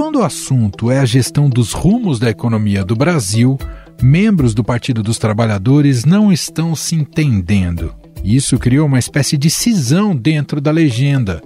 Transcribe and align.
quando 0.00 0.20
o 0.20 0.24
assunto 0.24 0.90
é 0.90 0.98
a 0.98 1.04
gestão 1.04 1.46
dos 1.50 1.74
rumos 1.74 2.18
da 2.18 2.30
economia 2.30 2.82
do 2.82 2.96
Brasil, 2.96 3.58
membros 4.00 4.54
do 4.54 4.64
Partido 4.64 5.02
dos 5.02 5.18
Trabalhadores 5.18 6.06
não 6.06 6.32
estão 6.32 6.74
se 6.74 6.94
entendendo. 6.94 7.94
Isso 8.24 8.58
criou 8.58 8.86
uma 8.86 8.98
espécie 8.98 9.36
de 9.36 9.50
cisão 9.50 10.16
dentro 10.16 10.58
da 10.58 10.70
legenda. 10.70 11.42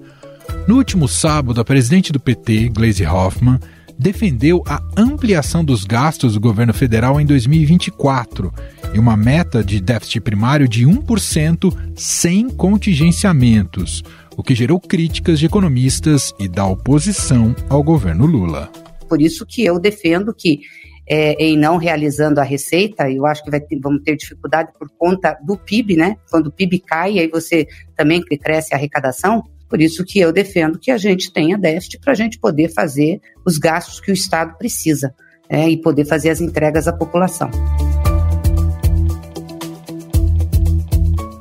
No 0.68 0.76
último 0.76 1.08
sábado, 1.08 1.60
a 1.60 1.64
presidente 1.64 2.12
do 2.12 2.20
PT, 2.20 2.68
Gleisi 2.68 3.04
Hoffmann, 3.04 3.58
defendeu 3.98 4.62
a 4.68 4.80
ampliação 4.96 5.64
dos 5.64 5.84
gastos 5.84 6.34
do 6.34 6.40
governo 6.40 6.72
federal 6.72 7.20
em 7.20 7.26
2024 7.26 8.54
e 8.94 9.00
uma 9.00 9.16
meta 9.16 9.64
de 9.64 9.80
déficit 9.80 10.20
primário 10.20 10.68
de 10.68 10.86
1% 10.86 11.76
sem 11.96 12.48
contingenciamentos, 12.48 14.04
o 14.36 14.42
que 14.42 14.54
gerou 14.54 14.80
críticas 14.80 15.38
de 15.38 15.46
economistas 15.46 16.32
e 16.38 16.48
da 16.48 16.66
oposição 16.66 17.54
ao 17.68 17.82
governo 17.82 18.26
Lula. 18.26 18.70
Por 19.08 19.20
isso 19.20 19.46
que 19.46 19.64
eu 19.64 19.78
defendo 19.78 20.34
que 20.34 20.60
é, 21.06 21.32
em 21.34 21.56
não 21.56 21.76
realizando 21.76 22.40
a 22.40 22.42
receita, 22.42 23.10
eu 23.10 23.26
acho 23.26 23.44
que 23.44 23.50
vai 23.50 23.60
ter, 23.60 23.78
vamos 23.78 24.02
ter 24.02 24.16
dificuldade 24.16 24.72
por 24.78 24.88
conta 24.98 25.38
do 25.44 25.56
PIB, 25.56 25.96
né? 25.96 26.16
Quando 26.30 26.46
o 26.46 26.52
PIB 26.52 26.80
cai, 26.80 27.18
aí 27.18 27.28
você 27.28 27.66
também 27.96 28.22
cresce 28.22 28.72
a 28.72 28.76
arrecadação. 28.76 29.42
Por 29.68 29.80
isso 29.80 30.04
que 30.04 30.18
eu 30.18 30.32
defendo 30.32 30.78
que 30.78 30.90
a 30.90 30.96
gente 30.96 31.32
tenha 31.32 31.58
déficit 31.58 31.98
para 32.00 32.12
a 32.12 32.16
gente 32.16 32.38
poder 32.38 32.72
fazer 32.72 33.20
os 33.44 33.58
gastos 33.58 34.00
que 34.00 34.10
o 34.10 34.14
Estado 34.14 34.56
precisa 34.56 35.14
é, 35.48 35.68
e 35.68 35.76
poder 35.76 36.06
fazer 36.06 36.30
as 36.30 36.40
entregas 36.40 36.88
à 36.88 36.92
população. 36.92 37.50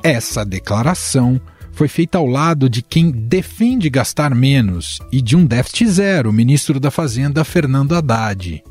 Essa 0.02 0.44
declaração 0.44 1.40
foi 1.74 1.88
feita 1.88 2.18
ao 2.18 2.26
lado 2.26 2.70
de 2.70 2.80
quem 2.80 3.10
defende 3.10 3.90
gastar 3.90 4.34
menos 4.34 5.00
e 5.12 5.20
de 5.20 5.36
um 5.36 5.44
déficit 5.44 5.88
zero, 5.88 6.30
o 6.30 6.32
ministro 6.32 6.78
da 6.78 6.90
Fazenda 6.90 7.42
Fernando 7.42 7.94
Haddad. 7.94 8.62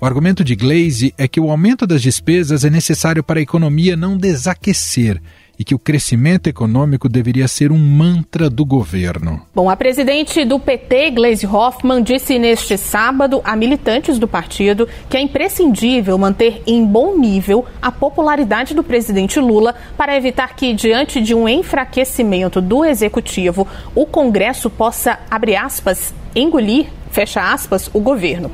O 0.00 0.06
argumento 0.06 0.44
de 0.44 0.54
Glaze 0.54 1.12
é 1.18 1.26
que 1.26 1.40
o 1.40 1.50
aumento 1.50 1.86
das 1.86 2.00
despesas 2.00 2.64
é 2.64 2.70
necessário 2.70 3.22
para 3.22 3.40
a 3.40 3.42
economia 3.42 3.96
não 3.96 4.16
desaquecer 4.16 5.20
e 5.62 5.64
que 5.64 5.76
o 5.76 5.78
crescimento 5.78 6.48
econômico 6.48 7.08
deveria 7.08 7.46
ser 7.46 7.70
um 7.70 7.78
mantra 7.78 8.50
do 8.50 8.64
governo. 8.64 9.42
Bom, 9.54 9.70
a 9.70 9.76
presidente 9.76 10.44
do 10.44 10.58
PT, 10.58 11.12
Gleisi 11.12 11.46
Hoffmann, 11.46 12.02
disse 12.02 12.36
neste 12.36 12.76
sábado 12.76 13.40
a 13.44 13.54
militantes 13.54 14.18
do 14.18 14.26
partido 14.26 14.88
que 15.08 15.16
é 15.16 15.20
imprescindível 15.20 16.18
manter 16.18 16.64
em 16.66 16.84
bom 16.84 17.16
nível 17.16 17.64
a 17.80 17.92
popularidade 17.92 18.74
do 18.74 18.82
presidente 18.82 19.38
Lula 19.38 19.76
para 19.96 20.16
evitar 20.16 20.56
que, 20.56 20.74
diante 20.74 21.20
de 21.20 21.32
um 21.32 21.48
enfraquecimento 21.48 22.60
do 22.60 22.84
executivo, 22.84 23.64
o 23.94 24.04
Congresso 24.04 24.68
possa, 24.68 25.20
abre 25.30 25.54
aspas, 25.54 26.12
engolir, 26.34 26.88
fecha 27.12 27.52
aspas, 27.52 27.88
o 27.94 28.00
governo. 28.00 28.50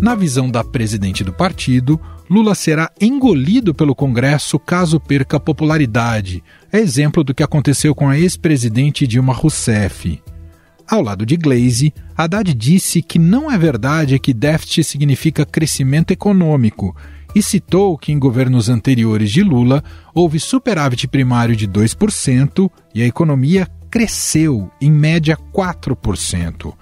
Na 0.00 0.14
visão 0.14 0.48
da 0.48 0.62
presidente 0.62 1.24
do 1.24 1.32
partido, 1.32 2.00
Lula 2.30 2.54
será 2.54 2.92
engolido 3.00 3.74
pelo 3.74 3.92
Congresso 3.92 4.56
caso 4.56 5.00
perca 5.00 5.40
popularidade. 5.40 6.44
É 6.72 6.78
exemplo 6.78 7.24
do 7.24 7.34
que 7.34 7.42
aconteceu 7.42 7.92
com 7.92 8.08
a 8.08 8.16
ex-presidente 8.16 9.04
Dilma 9.04 9.32
Rousseff. 9.32 10.22
Ao 10.88 11.02
lado 11.02 11.26
de 11.26 11.36
Glaze, 11.36 11.92
Haddad 12.16 12.54
disse 12.54 13.02
que 13.02 13.18
não 13.18 13.50
é 13.50 13.58
verdade 13.58 14.16
que 14.20 14.32
déficit 14.32 14.84
significa 14.84 15.44
crescimento 15.44 16.12
econômico 16.12 16.94
e 17.34 17.42
citou 17.42 17.98
que 17.98 18.12
em 18.12 18.18
governos 18.18 18.68
anteriores 18.68 19.32
de 19.32 19.42
Lula 19.42 19.82
houve 20.14 20.38
superávit 20.38 21.08
primário 21.08 21.56
de 21.56 21.66
2% 21.66 22.70
e 22.94 23.02
a 23.02 23.06
economia 23.06 23.66
cresceu, 23.90 24.70
em 24.80 24.90
média 24.90 25.36
4%. 25.52 26.74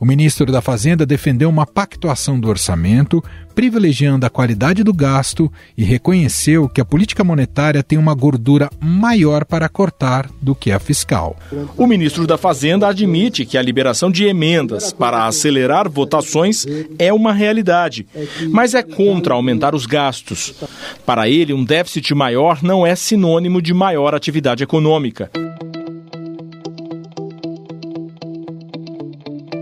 O 0.00 0.04
ministro 0.04 0.50
da 0.50 0.60
Fazenda 0.60 1.06
defendeu 1.06 1.48
uma 1.48 1.66
pactuação 1.66 2.38
do 2.38 2.48
orçamento, 2.48 3.22
privilegiando 3.54 4.26
a 4.26 4.30
qualidade 4.30 4.82
do 4.82 4.92
gasto 4.92 5.50
e 5.78 5.84
reconheceu 5.84 6.68
que 6.68 6.80
a 6.80 6.84
política 6.84 7.22
monetária 7.22 7.82
tem 7.82 7.96
uma 7.96 8.14
gordura 8.14 8.68
maior 8.80 9.44
para 9.44 9.68
cortar 9.68 10.28
do 10.42 10.54
que 10.54 10.72
a 10.72 10.80
fiscal. 10.80 11.36
O 11.76 11.86
ministro 11.86 12.26
da 12.26 12.36
Fazenda 12.36 12.88
admite 12.88 13.46
que 13.46 13.56
a 13.56 13.62
liberação 13.62 14.10
de 14.10 14.24
emendas 14.24 14.92
para 14.92 15.26
acelerar 15.26 15.88
votações 15.88 16.66
é 16.98 17.12
uma 17.12 17.32
realidade, 17.32 18.06
mas 18.50 18.74
é 18.74 18.82
contra 18.82 19.34
aumentar 19.34 19.74
os 19.74 19.86
gastos. 19.86 20.54
Para 21.06 21.28
ele, 21.28 21.52
um 21.52 21.64
déficit 21.64 22.12
maior 22.14 22.62
não 22.62 22.84
é 22.84 22.96
sinônimo 22.96 23.62
de 23.62 23.72
maior 23.72 24.14
atividade 24.14 24.64
econômica. 24.64 25.30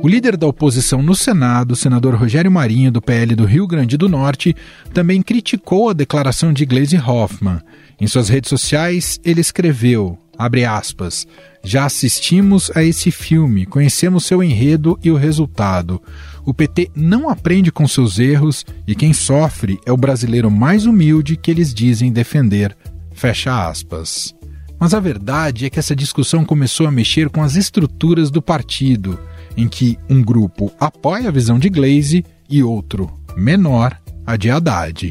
O 0.02 0.08
líder 0.08 0.36
da 0.36 0.48
oposição 0.48 1.00
no 1.00 1.14
Senado, 1.14 1.76
senador 1.76 2.16
Rogério 2.16 2.50
Marinho, 2.50 2.90
do 2.90 3.00
PL 3.00 3.36
do 3.36 3.44
Rio 3.44 3.68
Grande 3.68 3.96
do 3.96 4.08
Norte, 4.08 4.52
também 4.92 5.22
criticou 5.22 5.90
a 5.90 5.92
declaração 5.92 6.52
de 6.52 6.66
Gleisi 6.66 6.96
Hoffmann. 6.96 7.60
Em 8.00 8.08
suas 8.08 8.28
redes 8.28 8.48
sociais, 8.48 9.20
ele 9.24 9.40
escreveu, 9.40 10.18
abre 10.36 10.64
aspas, 10.64 11.24
já 11.62 11.84
assistimos 11.84 12.68
a 12.74 12.82
esse 12.82 13.12
filme, 13.12 13.64
conhecemos 13.64 14.26
seu 14.26 14.42
enredo 14.42 14.98
e 15.04 15.10
o 15.12 15.16
resultado. 15.16 16.02
O 16.44 16.52
PT 16.52 16.90
não 16.96 17.28
aprende 17.28 17.70
com 17.70 17.86
seus 17.86 18.18
erros 18.18 18.66
e 18.88 18.96
quem 18.96 19.12
sofre 19.12 19.78
é 19.86 19.92
o 19.92 19.96
brasileiro 19.96 20.50
mais 20.50 20.84
humilde 20.84 21.36
que 21.36 21.48
eles 21.48 21.72
dizem 21.72 22.12
defender. 22.12 22.76
Fecha 23.12 23.68
aspas. 23.68 24.34
Mas 24.80 24.94
a 24.94 24.98
verdade 24.98 25.64
é 25.64 25.70
que 25.70 25.78
essa 25.78 25.94
discussão 25.94 26.44
começou 26.44 26.88
a 26.88 26.90
mexer 26.90 27.30
com 27.30 27.40
as 27.40 27.54
estruturas 27.54 28.32
do 28.32 28.42
partido 28.42 29.16
em 29.56 29.68
que 29.68 29.98
um 30.08 30.22
grupo 30.22 30.72
apoia 30.78 31.28
a 31.28 31.32
visão 31.32 31.58
de 31.58 31.68
Glaze 31.68 32.24
e 32.48 32.62
outro, 32.62 33.10
menor, 33.36 33.96
a 34.26 34.36
de 34.36 34.50
Haddad. 34.50 35.10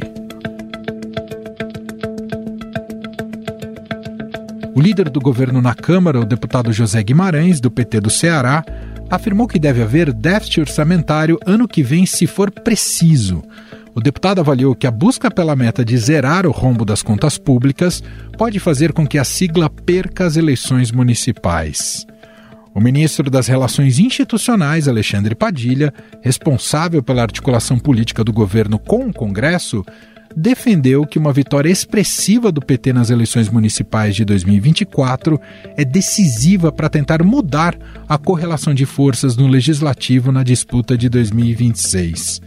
O 4.73 4.79
líder 4.79 5.09
do 5.09 5.19
governo 5.19 5.61
na 5.61 5.75
Câmara, 5.75 6.19
o 6.19 6.25
deputado 6.25 6.71
José 6.71 7.03
Guimarães, 7.03 7.59
do 7.59 7.69
PT 7.69 7.99
do 7.99 8.09
Ceará, 8.09 8.63
afirmou 9.09 9.47
que 9.47 9.59
deve 9.59 9.81
haver 9.81 10.13
déficit 10.13 10.61
orçamentário 10.61 11.37
ano 11.45 11.67
que 11.67 11.83
vem 11.83 12.05
se 12.05 12.25
for 12.25 12.49
preciso. 12.49 13.43
O 13.93 13.99
deputado 13.99 14.39
avaliou 14.39 14.73
que 14.73 14.87
a 14.87 14.91
busca 14.91 15.29
pela 15.29 15.55
meta 15.55 15.83
de 15.83 15.97
zerar 15.97 16.47
o 16.47 16.51
rombo 16.51 16.85
das 16.85 17.03
contas 17.03 17.37
públicas 17.37 18.01
pode 18.37 18.57
fazer 18.59 18.93
com 18.93 19.05
que 19.05 19.17
a 19.17 19.23
sigla 19.25 19.69
perca 19.69 20.25
as 20.25 20.37
eleições 20.37 20.91
municipais. 20.91 22.07
O 22.73 22.79
ministro 22.79 23.29
das 23.29 23.47
Relações 23.47 23.99
Institucionais, 23.99 24.87
Alexandre 24.87 25.35
Padilha, 25.35 25.93
responsável 26.21 27.03
pela 27.03 27.21
articulação 27.21 27.77
política 27.77 28.23
do 28.23 28.31
governo 28.31 28.79
com 28.79 29.07
o 29.07 29.13
Congresso, 29.13 29.83
defendeu 30.35 31.05
que 31.05 31.19
uma 31.19 31.33
vitória 31.33 31.69
expressiva 31.69 32.49
do 32.49 32.61
PT 32.61 32.93
nas 32.93 33.09
eleições 33.09 33.49
municipais 33.49 34.15
de 34.15 34.23
2024 34.23 35.39
é 35.75 35.83
decisiva 35.83 36.71
para 36.71 36.87
tentar 36.87 37.21
mudar 37.23 37.77
a 38.07 38.17
correlação 38.17 38.73
de 38.73 38.85
forças 38.85 39.35
no 39.35 39.47
legislativo 39.47 40.31
na 40.31 40.41
disputa 40.41 40.97
de 40.97 41.09
2026. 41.09 42.41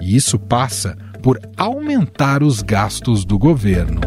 E 0.00 0.16
isso 0.16 0.36
passa 0.36 0.96
por 1.22 1.38
aumentar 1.56 2.42
os 2.42 2.60
gastos 2.60 3.24
do 3.24 3.38
governo. 3.38 4.00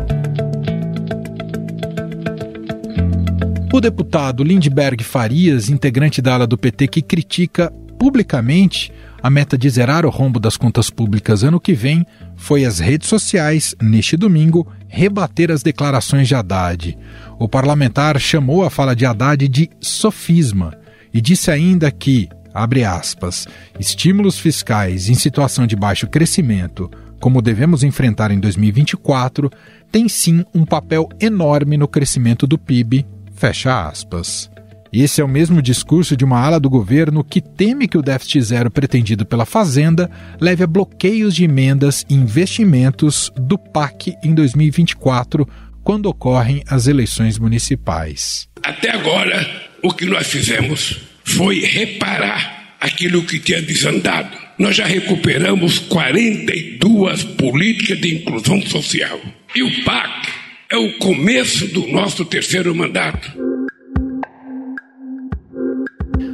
O 3.74 3.82
deputado 3.82 4.44
Lindbergh 4.44 5.04
Farias, 5.04 5.68
integrante 5.68 6.22
da 6.22 6.36
ala 6.36 6.46
do 6.46 6.56
PT, 6.56 6.88
que 6.90 7.02
critica 7.02 7.74
publicamente 7.98 8.94
a 9.20 9.32
meta 9.32 9.58
de 9.58 9.68
zerar 9.68 10.06
o 10.06 10.12
rombo 10.12 10.40
das 10.40 10.56
contas 10.56 10.92
públicas 10.92 11.44
ano 11.44 11.60
que 11.60 11.74
vem, 11.74 12.06
foi 12.36 12.66
às 12.66 12.78
redes 12.78 13.10
sociais, 13.10 13.74
neste 13.82 14.16
domingo, 14.16 14.72
rebater 14.88 15.50
as 15.50 15.64
declarações 15.64 16.28
de 16.28 16.36
Haddad. 16.36 16.96
O 17.40 17.50
parlamentar 17.50 18.20
chamou 18.20 18.64
a 18.64 18.70
fala 18.70 18.96
de 18.96 19.08
Haddad 19.08 19.48
de 19.48 19.72
sofisma 19.82 20.78
e 21.12 21.20
disse 21.20 21.50
ainda 21.50 21.90
que, 21.90 22.30
abre 22.54 22.84
aspas, 22.84 23.48
estímulos 23.80 24.38
fiscais 24.38 25.10
em 25.10 25.16
situação 25.16 25.66
de 25.66 25.76
baixo 25.76 26.06
crescimento, 26.06 26.92
como 27.20 27.42
devemos 27.42 27.84
enfrentar 27.84 28.30
em 28.30 28.40
2024, 28.40 29.50
tem 29.92 30.08
sim 30.08 30.46
um 30.54 30.64
papel 30.64 31.10
enorme 31.20 31.76
no 31.76 31.88
crescimento 31.88 32.46
do 32.46 32.56
PIB 32.56 33.04
Fecha 33.44 33.90
aspas. 33.90 34.50
Esse 34.94 35.20
é 35.20 35.24
o 35.24 35.28
mesmo 35.28 35.62
discurso 35.62 36.16
de 36.16 36.24
uma 36.24 36.40
ala 36.40 36.62
do 36.62 36.70
governo 36.70 37.26
que 37.26 37.42
teme 37.42 37.90
que 37.90 37.98
o 37.98 38.02
déficit 38.02 38.42
zero 38.42 38.72
pretendido 38.72 39.26
pela 39.26 39.46
Fazenda 39.46 40.10
leve 40.40 40.64
a 40.64 40.68
bloqueios 40.68 41.36
de 41.36 41.44
emendas 41.44 42.06
e 42.10 42.14
investimentos 42.14 43.30
do 43.36 43.58
PAC 43.58 44.16
em 44.24 44.34
2024, 44.34 45.46
quando 45.84 46.06
ocorrem 46.06 46.64
as 46.70 46.88
eleições 46.88 47.38
municipais. 47.38 48.48
Até 48.64 48.92
agora, 48.92 49.46
o 49.84 49.94
que 49.94 50.06
nós 50.06 50.26
fizemos 50.28 51.02
foi 51.26 51.60
reparar 51.66 52.78
aquilo 52.80 53.24
que 53.24 53.40
tinha 53.40 53.62
desandado. 53.62 54.38
Nós 54.58 54.78
já 54.78 54.86
recuperamos 54.86 55.80
42 55.80 57.24
políticas 57.24 58.00
de 58.00 58.16
inclusão 58.16 58.62
social. 58.62 59.20
E 59.54 59.62
o 59.62 59.84
PAC 59.84 60.43
é 60.74 60.78
o 60.78 60.98
começo 60.98 61.68
do 61.68 61.86
nosso 61.92 62.26
terceiro 62.26 62.74
mandato. 62.74 63.32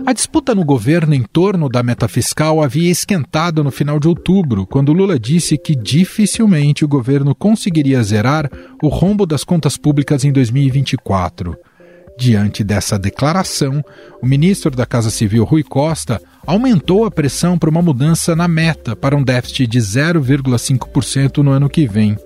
A 0.05 0.13
disputa 0.13 0.55
no 0.55 0.63
governo 0.63 1.13
em 1.13 1.23
torno 1.23 1.67
da 1.67 1.83
meta 1.83 2.07
fiscal 2.07 2.63
havia 2.63 2.89
esquentado 2.89 3.61
no 3.65 3.69
final 3.69 3.99
de 3.99 4.07
outubro, 4.07 4.65
quando 4.65 4.93
Lula 4.93 5.19
disse 5.19 5.57
que 5.57 5.75
dificilmente 5.75 6.85
o 6.85 6.87
governo 6.87 7.35
conseguiria 7.35 8.01
zerar 8.01 8.49
o 8.81 8.87
rombo 8.87 9.25
das 9.25 9.43
contas 9.43 9.75
públicas 9.75 10.23
em 10.23 10.31
2024. 10.31 11.57
Diante 12.17 12.63
dessa 12.63 12.97
declaração, 12.97 13.83
o 14.23 14.25
ministro 14.25 14.71
da 14.71 14.85
Casa 14.85 15.09
Civil, 15.09 15.43
Rui 15.43 15.63
Costa, 15.63 16.21
aumentou 16.47 17.03
a 17.03 17.11
pressão 17.11 17.57
para 17.57 17.69
uma 17.69 17.81
mudança 17.81 18.37
na 18.37 18.47
meta 18.47 18.95
para 18.95 19.17
um 19.17 19.23
déficit 19.23 19.67
de 19.67 19.79
0,5% 19.79 21.39
no 21.39 21.51
ano 21.51 21.69
que 21.69 21.85
vem. 21.85 22.17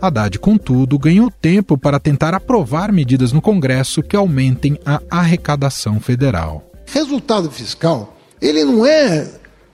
Haddad, 0.00 0.38
contudo, 0.38 0.98
ganhou 0.98 1.30
tempo 1.30 1.76
para 1.76 2.00
tentar 2.00 2.34
aprovar 2.34 2.90
medidas 2.90 3.32
no 3.32 3.42
Congresso 3.42 4.02
que 4.02 4.16
aumentem 4.16 4.78
a 4.84 5.00
arrecadação 5.10 6.00
federal. 6.00 6.64
Resultado 6.86 7.50
fiscal, 7.50 8.16
ele 8.40 8.64
não 8.64 8.86
é 8.86 9.28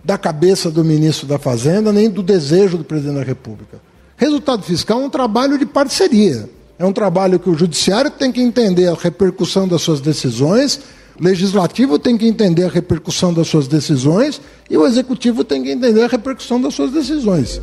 da 0.05 0.19
cabeça 0.19 0.71
do 0.71 0.85
ministro 0.85 1.27
da 1.27 1.39
Fazenda 1.39 1.93
nem 1.93 2.11
do 2.11 2.23
desejo 2.23 2.79
do 2.79 2.85
presidente 2.85 3.17
da 3.17 3.25
República. 3.25 3.81
Resultado 4.17 4.63
fiscal 4.63 5.01
é 5.01 5.05
um 5.05 5.11
trabalho 5.11 5.59
de 5.59 5.67
parceria. 5.67 6.49
É 6.79 6.85
um 6.85 6.93
trabalho 6.93 7.39
que 7.39 7.49
o 7.49 7.57
judiciário 7.57 8.11
tem 8.11 8.31
que 8.31 8.41
entender 8.41 8.87
a 8.89 8.95
repercussão 8.95 9.67
das 9.67 9.83
suas 9.83 10.01
decisões, 10.01 10.81
o 11.19 11.25
legislativo 11.25 11.99
tem 11.99 12.19
que 12.19 12.27
entender 12.27 12.65
a 12.65 12.69
repercussão 12.69 13.33
das 13.33 13.49
suas 13.49 13.67
decisões 13.67 14.41
e 14.69 14.77
o 14.77 14.87
executivo 14.87 15.43
tem 15.43 15.63
que 15.63 15.71
entender 15.71 16.03
a 16.03 16.09
repercussão 16.09 16.61
das 16.61 16.75
suas 16.75 16.93
decisões. 16.93 17.61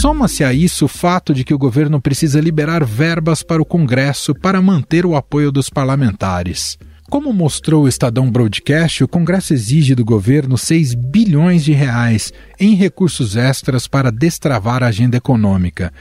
Soma-se 0.00 0.42
a 0.42 0.52
isso 0.52 0.86
o 0.86 0.88
fato 0.88 1.34
de 1.34 1.44
que 1.44 1.52
o 1.52 1.58
governo 1.58 2.00
precisa 2.00 2.40
liberar 2.40 2.84
verbas 2.84 3.42
para 3.42 3.60
o 3.60 3.64
Congresso 3.64 4.34
para 4.34 4.62
manter 4.62 5.04
o 5.04 5.14
apoio 5.14 5.52
dos 5.52 5.68
parlamentares. 5.68 6.78
Como 7.10 7.32
mostrou 7.32 7.84
o 7.84 7.88
Estadão 7.88 8.30
Broadcast, 8.30 9.04
o 9.04 9.08
Congresso 9.08 9.52
exige 9.52 9.94
do 9.94 10.04
governo 10.04 10.56
6 10.56 10.94
bilhões 10.94 11.62
de 11.62 11.72
reais 11.72 12.32
em 12.58 12.74
recursos 12.74 13.36
extras 13.36 13.86
para 13.86 14.10
destravar 14.10 14.82
a 14.82 14.86
agenda 14.86 15.18
econômica. 15.18 15.92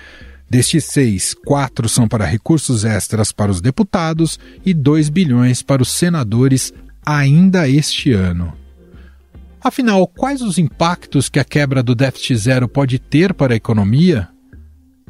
Destes 0.50 0.86
seis, 0.86 1.34
quatro 1.34 1.88
são 1.90 2.08
para 2.08 2.26
recursos 2.26 2.86
extras 2.86 3.32
para 3.32 3.52
os 3.52 3.62
deputados 3.62 4.40
e 4.66 4.74
2 4.74 5.10
bilhões 5.10 5.62
para 5.62 5.82
os 5.82 5.92
senadores 5.92 6.74
ainda 7.06 7.68
este 7.68 8.14
ano. 8.14 8.61
Afinal, 9.64 10.08
quais 10.08 10.42
os 10.42 10.58
impactos 10.58 11.30
que 11.30 11.40
a 11.40 11.44
quebra 11.44 11.84
do 11.84 11.94
déficit 11.94 12.36
zero 12.36 12.68
pode 12.68 12.98
ter 12.98 13.32
para 13.32 13.54
a 13.54 13.56
economia? 13.56 14.28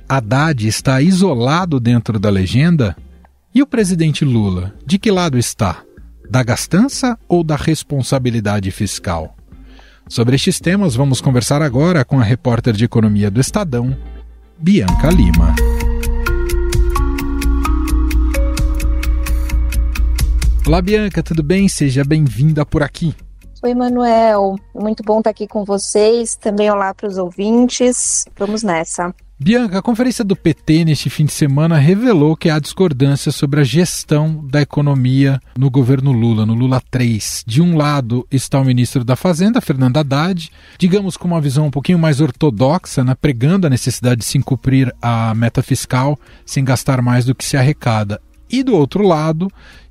Haddad 0.09 0.67
está 0.67 1.01
isolado 1.01 1.79
dentro 1.79 2.19
da 2.19 2.29
legenda? 2.29 2.97
E 3.55 3.61
o 3.61 3.67
presidente 3.67 4.25
Lula, 4.25 4.73
de 4.85 4.99
que 4.99 5.09
lado 5.09 5.37
está? 5.37 5.81
Da 6.29 6.43
gastança 6.43 7.17
ou 7.29 7.45
da 7.45 7.55
responsabilidade 7.55 8.69
fiscal? 8.71 9.37
Sobre 10.09 10.35
estes 10.35 10.59
temas, 10.59 10.95
vamos 10.95 11.21
conversar 11.21 11.61
agora 11.61 12.03
com 12.03 12.19
a 12.19 12.23
repórter 12.23 12.73
de 12.73 12.83
economia 12.83 13.31
do 13.31 13.39
Estadão, 13.39 13.95
Bianca 14.59 15.09
Lima. 15.09 15.55
Olá, 20.67 20.81
Bianca, 20.81 21.23
tudo 21.23 21.41
bem? 21.41 21.69
Seja 21.69 22.03
bem-vinda 22.03 22.65
por 22.65 22.83
aqui. 22.83 23.15
Oi, 23.63 23.75
Manuel. 23.75 24.55
Muito 24.73 25.03
bom 25.03 25.19
estar 25.19 25.29
aqui 25.29 25.47
com 25.47 25.63
vocês. 25.63 26.35
Também 26.35 26.71
olá 26.71 26.95
para 26.95 27.07
os 27.07 27.19
ouvintes. 27.19 28.25
Vamos 28.35 28.63
nessa. 28.63 29.13
Bianca, 29.39 29.77
a 29.77 29.81
conferência 29.83 30.25
do 30.25 30.35
PT 30.35 30.83
neste 30.83 31.11
fim 31.11 31.25
de 31.25 31.31
semana 31.31 31.77
revelou 31.77 32.35
que 32.35 32.49
há 32.49 32.57
discordância 32.57 33.31
sobre 33.31 33.61
a 33.61 33.63
gestão 33.63 34.43
da 34.47 34.63
economia 34.63 35.39
no 35.55 35.69
governo 35.69 36.11
Lula, 36.11 36.43
no 36.43 36.55
Lula 36.55 36.81
3. 36.89 37.43
De 37.45 37.61
um 37.61 37.77
lado 37.77 38.25
está 38.31 38.59
o 38.59 38.65
ministro 38.65 39.03
da 39.03 39.15
Fazenda, 39.15 39.61
Fernando 39.61 39.97
Haddad, 39.97 40.49
digamos 40.79 41.15
com 41.15 41.27
uma 41.27 41.41
visão 41.41 41.67
um 41.67 41.71
pouquinho 41.71 41.99
mais 41.99 42.19
ortodoxa, 42.19 43.03
né, 43.03 43.15
pregando 43.19 43.67
a 43.67 43.69
necessidade 43.69 44.21
de 44.21 44.25
se 44.25 44.39
cumprir 44.39 44.91
a 44.99 45.35
meta 45.35 45.61
fiscal 45.61 46.17
sem 46.43 46.65
gastar 46.65 46.99
mais 46.99 47.25
do 47.25 47.35
que 47.35 47.45
se 47.45 47.57
arrecada. 47.57 48.19
E 48.51 48.63
do 48.63 48.75
outro 48.75 49.07
lado 49.07 49.49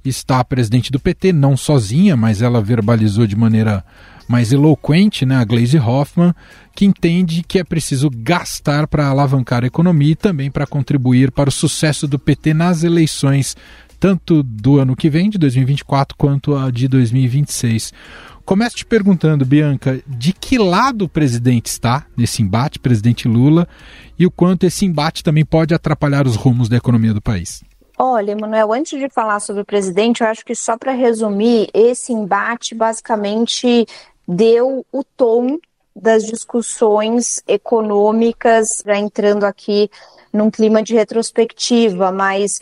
está 0.08 0.41
a 0.41 0.44
presidente 0.44 0.91
do 0.91 0.99
PT, 0.99 1.32
não 1.32 1.56
sozinha, 1.56 2.17
mas 2.17 2.43
ela 2.43 2.62
verbalizou 2.62 3.26
de 3.26 3.37
maneira 3.37 3.85
mais 4.31 4.52
eloquente, 4.52 5.26
né, 5.26 5.37
a 5.37 5.44
Glaze 5.44 5.76
Hoffman, 5.76 6.32
que 6.75 6.85
entende 6.85 7.43
que 7.43 7.58
é 7.58 7.64
preciso 7.64 8.08
gastar 8.08 8.87
para 8.87 9.08
alavancar 9.08 9.64
a 9.64 9.67
economia 9.67 10.12
e 10.12 10.17
também 10.17 10.50
para 10.50 10.67
contribuir 10.67 11.32
para 11.32 11.49
o 11.49 11.52
sucesso 11.52 12.06
do 12.06 12.17
PT 12.17 12.55
nas 12.55 12.85
eleições, 12.85 13.56
tanto 13.99 14.43
do 14.44 14.79
ano 14.79 14.94
que 14.94 15.11
vem, 15.11 15.29
de 15.29 15.37
2024, 15.37 16.17
quanto 16.17 16.56
a 16.56 16.70
de 16.70 16.87
2026. 16.87 17.93
Começo 18.44 18.76
te 18.76 18.87
perguntando, 18.87 19.44
Bianca, 19.44 20.00
de 20.06 20.32
que 20.32 20.58
lado 20.58 21.06
o 21.06 21.08
presidente 21.08 21.67
está 21.67 22.06
nesse 22.17 22.41
embate, 22.41 22.79
presidente 22.79 23.26
Lula, 23.26 23.67
e 24.19 24.25
o 24.26 24.31
quanto 24.31 24.64
esse 24.64 24.85
embate 24.85 25.25
também 25.25 25.44
pode 25.44 25.75
atrapalhar 25.75 26.26
os 26.26 26.37
rumos 26.37 26.69
da 26.69 26.76
economia 26.76 27.12
do 27.12 27.20
país? 27.20 27.62
Olha, 28.02 28.32
Emanuel, 28.32 28.73
antes 28.73 28.99
de 28.99 29.11
falar 29.11 29.41
sobre 29.41 29.61
o 29.61 29.64
presidente, 29.64 30.23
eu 30.23 30.26
acho 30.26 30.43
que 30.43 30.55
só 30.55 30.75
para 30.75 30.93
resumir, 30.93 31.69
esse 31.75 32.14
embate 32.14 32.75
basicamente 32.75 33.85
deu 34.26 34.87
o 34.91 35.05
tom 35.05 35.58
das 35.94 36.25
discussões 36.25 37.43
econômicas, 37.47 38.82
já 38.87 38.97
entrando 38.97 39.44
aqui 39.44 39.91
num 40.32 40.50
clima 40.50 40.82
de 40.82 40.94
retrospectiva, 40.94 42.11
mas 42.11 42.58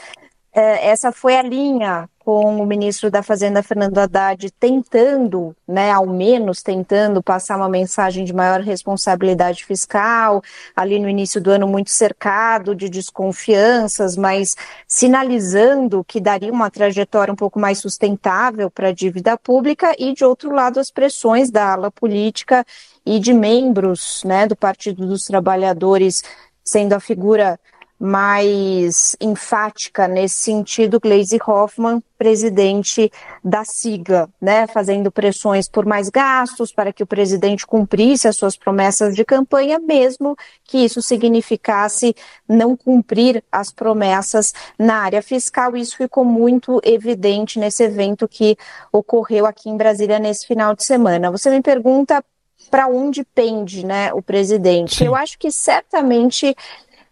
é, 0.52 0.88
essa 0.88 1.12
foi 1.12 1.36
a 1.36 1.42
linha 1.42 2.10
com 2.28 2.60
o 2.60 2.66
ministro 2.66 3.10
da 3.10 3.22
Fazenda, 3.22 3.62
Fernando 3.62 3.96
Haddad, 3.96 4.50
tentando, 4.60 5.56
né, 5.66 5.90
ao 5.90 6.06
menos 6.06 6.62
tentando 6.62 7.22
passar 7.22 7.56
uma 7.56 7.70
mensagem 7.70 8.22
de 8.22 8.34
maior 8.34 8.60
responsabilidade 8.60 9.64
fiscal, 9.64 10.42
ali 10.76 10.98
no 10.98 11.08
início 11.08 11.40
do 11.40 11.50
ano 11.50 11.66
muito 11.66 11.90
cercado 11.90 12.74
de 12.74 12.90
desconfianças, 12.90 14.14
mas 14.14 14.54
sinalizando 14.86 16.04
que 16.04 16.20
daria 16.20 16.52
uma 16.52 16.70
trajetória 16.70 17.32
um 17.32 17.36
pouco 17.36 17.58
mais 17.58 17.78
sustentável 17.78 18.70
para 18.70 18.88
a 18.88 18.92
dívida 18.92 19.38
pública 19.38 19.94
e, 19.98 20.12
de 20.12 20.22
outro 20.22 20.52
lado, 20.52 20.78
as 20.78 20.90
pressões 20.90 21.50
da 21.50 21.72
ala 21.72 21.90
política 21.90 22.62
e 23.06 23.18
de 23.18 23.32
membros, 23.32 24.22
né, 24.26 24.46
do 24.46 24.54
Partido 24.54 25.06
dos 25.06 25.24
Trabalhadores 25.24 26.22
sendo 26.62 26.92
a 26.92 27.00
figura 27.00 27.58
mais 27.98 29.16
enfática 29.20 30.06
nesse 30.06 30.36
sentido, 30.36 31.00
Gleisi 31.00 31.38
Hoffmann, 31.44 32.00
presidente 32.16 33.10
da 33.42 33.64
sigla, 33.64 34.28
né, 34.40 34.66
fazendo 34.66 35.10
pressões 35.10 35.68
por 35.68 35.84
mais 35.84 36.08
gastos 36.08 36.72
para 36.72 36.92
que 36.92 37.02
o 37.02 37.06
presidente 37.06 37.66
cumprisse 37.66 38.28
as 38.28 38.36
suas 38.36 38.56
promessas 38.56 39.14
de 39.14 39.24
campanha, 39.24 39.78
mesmo 39.78 40.36
que 40.64 40.78
isso 40.78 41.02
significasse 41.02 42.14
não 42.48 42.76
cumprir 42.76 43.42
as 43.50 43.72
promessas 43.72 44.52
na 44.78 44.96
área 44.96 45.22
fiscal. 45.22 45.76
Isso 45.76 45.96
ficou 45.96 46.24
muito 46.24 46.80
evidente 46.84 47.58
nesse 47.58 47.82
evento 47.82 48.28
que 48.28 48.56
ocorreu 48.92 49.46
aqui 49.46 49.68
em 49.68 49.76
Brasília 49.76 50.18
nesse 50.18 50.46
final 50.46 50.74
de 50.74 50.84
semana. 50.84 51.30
Você 51.30 51.50
me 51.50 51.62
pergunta 51.62 52.24
para 52.70 52.86
onde 52.88 53.24
pende, 53.24 53.84
né, 53.84 54.12
o 54.12 54.20
presidente? 54.20 54.96
Sim. 54.96 55.06
Eu 55.06 55.14
acho 55.14 55.38
que 55.38 55.50
certamente 55.50 56.54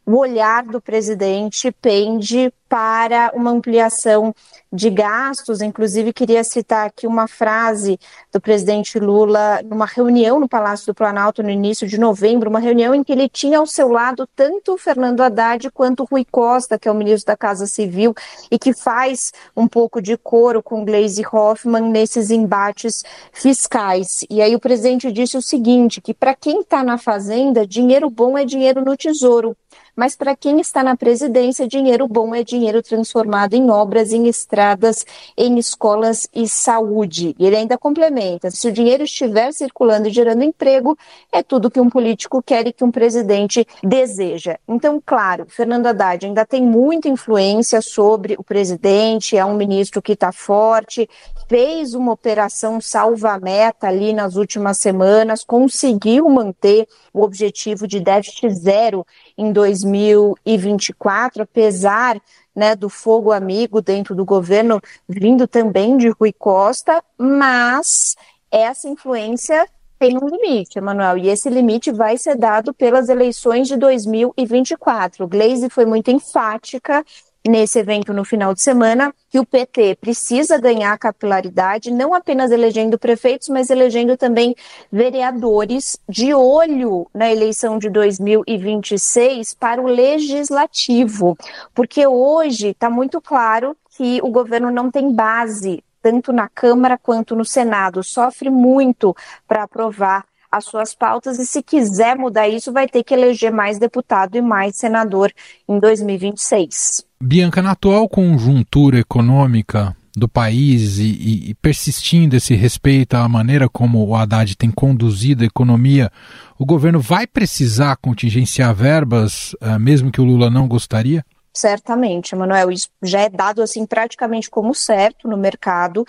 o 0.06 0.16
olhar 0.18 0.64
do 0.64 0.80
presidente 0.80 1.72
pende 1.72 2.52
para 2.68 3.30
uma 3.35 3.50
ampliação 3.50 4.35
de 4.73 4.90
gastos. 4.90 5.61
Inclusive, 5.61 6.12
queria 6.12 6.44
citar 6.44 6.87
aqui 6.87 7.06
uma 7.06 7.26
frase 7.26 7.99
do 8.32 8.40
presidente 8.40 8.99
Lula 8.99 9.61
numa 9.64 9.87
reunião 9.87 10.38
no 10.38 10.49
Palácio 10.49 10.87
do 10.87 10.94
Planalto 10.94 11.42
no 11.42 11.50
início 11.50 11.87
de 11.87 11.99
novembro, 11.99 12.50
uma 12.50 12.58
reunião 12.58 12.94
em 12.94 13.02
que 13.02 13.12
ele 13.12 13.28
tinha 13.28 13.58
ao 13.58 13.66
seu 13.66 13.88
lado 13.88 14.28
tanto 14.35 14.75
o 14.75 14.78
Fernando 14.78 15.20
Haddad 15.20 15.70
quanto 15.70 16.02
o 16.02 16.06
Rui 16.06 16.25
Costa, 16.30 16.78
que 16.78 16.88
é 16.88 16.92
o 16.92 16.94
ministro 16.94 17.26
da 17.26 17.37
Casa 17.37 17.66
Civil, 17.66 18.14
e 18.50 18.58
que 18.58 18.73
faz 18.73 19.32
um 19.56 19.66
pouco 19.66 20.02
de 20.02 20.16
coro 20.16 20.62
com 20.62 20.85
Gleisi 20.85 21.25
Hoffmann 21.30 21.90
nesses 21.90 22.30
embates 22.30 23.02
fiscais. 23.32 24.25
E 24.28 24.42
aí 24.42 24.54
o 24.54 24.61
presidente 24.61 25.11
disse 25.12 25.37
o 25.37 25.42
seguinte, 25.42 26.00
que 26.00 26.12
para 26.12 26.35
quem 26.35 26.61
está 26.61 26.82
na 26.82 26.99
fazenda, 26.99 27.66
dinheiro 27.66 28.11
bom 28.11 28.37
é 28.37 28.44
dinheiro 28.44 28.85
no 28.85 28.96
tesouro. 28.96 29.56
Mas 29.94 30.14
para 30.14 30.37
quem 30.37 30.61
está 30.61 30.82
na 30.82 30.94
presidência, 30.94 31.66
dinheiro 31.66 32.06
bom 32.06 32.35
é 32.35 32.42
dinheiro 32.42 32.55
transformado 32.82 33.54
em 33.54 33.70
obras, 33.70 34.12
em 34.12 34.26
estradas, 34.26 35.04
em 35.36 35.58
escolas 35.58 36.28
e 36.34 36.48
saúde. 36.48 37.34
E 37.38 37.46
ele 37.46 37.56
ainda 37.56 37.76
complementa: 37.76 38.50
se 38.50 38.68
o 38.68 38.72
dinheiro 38.72 39.04
estiver 39.04 39.52
circulando 39.52 40.08
e 40.08 40.12
gerando 40.12 40.42
emprego, 40.42 40.96
é 41.32 41.42
tudo 41.42 41.70
que 41.70 41.80
um 41.80 41.90
político 41.90 42.42
quer 42.42 42.66
e 42.66 42.72
que 42.72 42.84
um 42.84 42.90
presidente 42.90 43.66
deseja. 43.82 44.56
Então, 44.68 45.02
claro, 45.04 45.46
Fernando 45.48 45.86
Haddad 45.86 46.26
ainda 46.26 46.44
tem 46.44 46.62
muita 46.62 47.08
influência 47.08 47.80
sobre 47.82 48.34
o 48.38 48.44
presidente, 48.44 49.36
é 49.36 49.44
um 49.44 49.56
ministro 49.56 50.00
que 50.00 50.12
está 50.12 50.32
forte, 50.32 51.08
fez 51.48 51.94
uma 51.94 52.12
operação 52.12 52.80
salva-meta 52.80 53.86
ali 53.86 54.12
nas 54.12 54.36
últimas 54.36 54.78
semanas, 54.78 55.44
conseguiu 55.44 56.28
manter 56.28 56.86
o 57.12 57.22
objetivo 57.22 57.86
de 57.86 58.00
déficit 58.00 58.50
zero 58.50 59.06
em 59.36 59.52
2024, 59.52 61.42
apesar 61.42 62.20
né, 62.56 62.75
do 62.75 62.88
fogo 62.88 63.30
amigo 63.30 63.82
dentro 63.82 64.14
do 64.14 64.25
governo, 64.25 64.80
vindo 65.06 65.46
também 65.46 65.98
de 65.98 66.08
Rui 66.08 66.32
Costa, 66.32 67.04
mas 67.18 68.16
essa 68.50 68.88
influência 68.88 69.68
tem 69.98 70.16
um 70.16 70.28
limite, 70.28 70.78
Emanuel, 70.78 71.18
e 71.18 71.28
esse 71.28 71.48
limite 71.48 71.90
vai 71.92 72.16
ser 72.16 72.36
dado 72.36 72.72
pelas 72.72 73.08
eleições 73.08 73.68
de 73.68 73.76
2024. 73.76 75.26
Gleisi 75.28 75.68
foi 75.70 75.86
muito 75.86 76.10
enfática 76.10 77.04
nesse 77.48 77.78
evento 77.78 78.12
no 78.12 78.24
final 78.24 78.54
de 78.54 78.62
semana 78.62 79.14
que 79.28 79.38
o 79.38 79.46
PT 79.46 79.96
precisa 80.00 80.58
ganhar 80.58 80.96
capilaridade, 80.98 81.90
não 81.90 82.14
apenas 82.14 82.50
elegendo 82.50 82.98
prefeitos, 82.98 83.48
mas 83.48 83.70
elegendo 83.70 84.16
também 84.16 84.54
vereadores 84.90 85.98
de 86.08 86.34
olho 86.34 87.08
na 87.14 87.30
eleição 87.30 87.78
de 87.78 87.88
2026 87.90 89.54
para 89.54 89.80
o 89.80 89.86
legislativo, 89.86 91.36
porque 91.74 92.06
hoje 92.06 92.68
está 92.68 92.90
muito 92.90 93.20
claro 93.20 93.76
que 93.96 94.20
o 94.22 94.30
governo 94.30 94.70
não 94.70 94.90
tem 94.90 95.12
base 95.12 95.82
tanto 96.02 96.32
na 96.32 96.48
Câmara 96.48 96.96
quanto 96.96 97.34
no 97.34 97.44
Senado, 97.44 98.00
sofre 98.02 98.48
muito 98.48 99.12
para 99.48 99.64
aprovar 99.64 100.24
as 100.56 100.64
suas 100.64 100.94
pautas 100.94 101.38
e 101.38 101.46
se 101.46 101.62
quiser 101.62 102.16
mudar 102.16 102.48
isso 102.48 102.72
vai 102.72 102.88
ter 102.88 103.02
que 103.02 103.14
eleger 103.14 103.52
mais 103.52 103.78
deputado 103.78 104.36
e 104.36 104.42
mais 104.42 104.76
senador 104.76 105.32
em 105.68 105.78
2026. 105.78 107.04
Bianca, 107.20 107.62
na 107.62 107.72
atual 107.72 108.08
conjuntura 108.08 108.98
econômica 108.98 109.96
do 110.16 110.26
país 110.26 110.98
e, 110.98 111.50
e, 111.50 111.54
persistindo 111.54 112.36
esse 112.36 112.54
respeito 112.54 113.14
à 113.14 113.28
maneira 113.28 113.68
como 113.68 114.02
o 114.02 114.14
Haddad 114.14 114.56
tem 114.56 114.70
conduzido 114.70 115.44
a 115.44 115.46
economia, 115.46 116.10
o 116.58 116.64
governo 116.64 116.98
vai 116.98 117.26
precisar 117.26 117.96
contingenciar 117.96 118.75
verbas, 118.75 119.54
uh, 119.60 119.78
mesmo 119.78 120.10
que 120.10 120.20
o 120.20 120.25
Lula 120.25 120.48
não 120.48 120.66
gostaria? 120.66 121.22
Certamente, 121.52 122.34
Manuel, 122.34 122.70
isso 122.70 122.88
já 123.02 123.20
é 123.20 123.28
dado 123.28 123.60
assim 123.60 123.84
praticamente 123.84 124.48
como 124.48 124.75
certo 124.75 125.28
no 125.28 125.36
mercado 125.36 126.06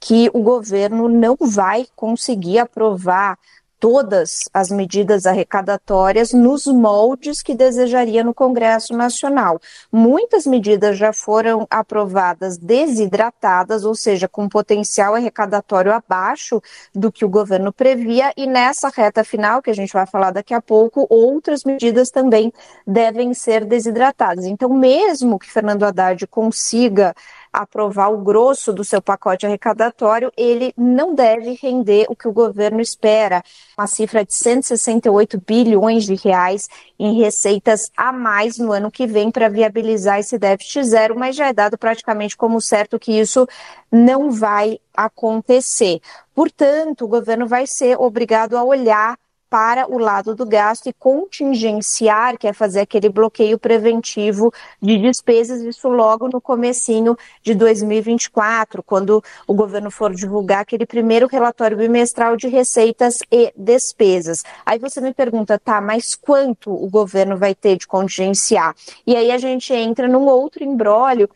que 0.00 0.30
o 0.32 0.42
governo 0.42 1.08
não 1.08 1.36
vai 1.40 1.86
conseguir 1.96 2.58
aprovar 2.58 3.38
todas 3.78 4.48
as 4.52 4.70
medidas 4.70 5.26
arrecadatórias 5.26 6.32
nos 6.32 6.66
moldes 6.66 7.42
que 7.42 7.54
desejaria 7.54 8.24
no 8.24 8.34
Congresso 8.34 8.92
Nacional. 8.94 9.60
Muitas 9.92 10.46
medidas 10.46 10.96
já 10.98 11.12
foram 11.12 11.66
aprovadas 11.70 12.58
desidratadas, 12.58 13.84
ou 13.84 13.94
seja, 13.94 14.28
com 14.28 14.48
potencial 14.48 15.14
arrecadatório 15.14 15.92
abaixo 15.92 16.60
do 16.94 17.12
que 17.12 17.24
o 17.24 17.28
governo 17.28 17.72
previa, 17.72 18.32
e 18.36 18.46
nessa 18.46 18.88
reta 18.88 19.22
final, 19.22 19.62
que 19.62 19.70
a 19.70 19.74
gente 19.74 19.92
vai 19.92 20.06
falar 20.06 20.30
daqui 20.30 20.54
a 20.54 20.60
pouco, 20.60 21.06
outras 21.08 21.64
medidas 21.64 22.10
também 22.10 22.52
devem 22.86 23.32
ser 23.34 23.64
desidratadas. 23.64 24.44
Então, 24.44 24.68
mesmo 24.68 25.38
que 25.38 25.50
Fernando 25.50 25.84
Haddad 25.84 26.26
consiga 26.26 27.14
aprovar 27.62 28.08
o 28.08 28.18
grosso 28.18 28.72
do 28.72 28.84
seu 28.84 29.02
pacote 29.02 29.46
arrecadatório, 29.46 30.32
ele 30.36 30.72
não 30.76 31.14
deve 31.14 31.58
render 31.60 32.06
o 32.08 32.16
que 32.16 32.28
o 32.28 32.32
governo 32.32 32.80
espera, 32.80 33.42
uma 33.76 33.86
cifra 33.86 34.24
de 34.24 34.32
168 34.34 35.42
bilhões 35.46 36.04
de 36.04 36.14
reais 36.14 36.68
em 36.98 37.20
receitas 37.20 37.90
a 37.96 38.12
mais 38.12 38.58
no 38.58 38.72
ano 38.72 38.90
que 38.90 39.06
vem 39.06 39.30
para 39.30 39.48
viabilizar 39.48 40.18
esse 40.18 40.38
déficit 40.38 40.84
zero, 40.84 41.18
mas 41.18 41.36
já 41.36 41.48
é 41.48 41.52
dado 41.52 41.76
praticamente 41.76 42.36
como 42.36 42.60
certo 42.60 42.98
que 42.98 43.12
isso 43.12 43.46
não 43.90 44.30
vai 44.30 44.78
acontecer. 44.96 46.00
Portanto, 46.34 47.04
o 47.04 47.08
governo 47.08 47.46
vai 47.46 47.66
ser 47.66 47.96
obrigado 47.98 48.56
a 48.56 48.62
olhar 48.62 49.18
para 49.50 49.90
o 49.90 49.98
lado 49.98 50.34
do 50.34 50.46
gasto 50.46 50.88
e 50.88 50.92
contingenciar, 50.92 52.36
que 52.38 52.46
é 52.46 52.52
fazer 52.52 52.80
aquele 52.80 53.08
bloqueio 53.08 53.58
preventivo 53.58 54.52
de 54.80 54.98
despesas, 54.98 55.62
isso 55.62 55.88
logo 55.88 56.28
no 56.28 56.40
comecinho 56.40 57.16
de 57.42 57.54
2024, 57.54 58.82
quando 58.82 59.22
o 59.46 59.54
governo 59.54 59.90
for 59.90 60.14
divulgar 60.14 60.60
aquele 60.60 60.86
primeiro 60.86 61.26
relatório 61.26 61.76
bimestral 61.76 62.36
de 62.36 62.48
receitas 62.48 63.18
e 63.30 63.52
despesas. 63.56 64.44
Aí 64.64 64.78
você 64.78 65.00
me 65.00 65.14
pergunta, 65.14 65.58
tá, 65.58 65.80
mas 65.80 66.14
quanto 66.14 66.70
o 66.72 66.88
governo 66.88 67.36
vai 67.36 67.54
ter 67.54 67.76
de 67.76 67.86
contingenciar? 67.86 68.74
E 69.06 69.16
aí 69.16 69.30
a 69.30 69.38
gente 69.38 69.72
entra 69.72 70.06
num 70.06 70.26
outro 70.26 70.62
embrólio 70.62 71.28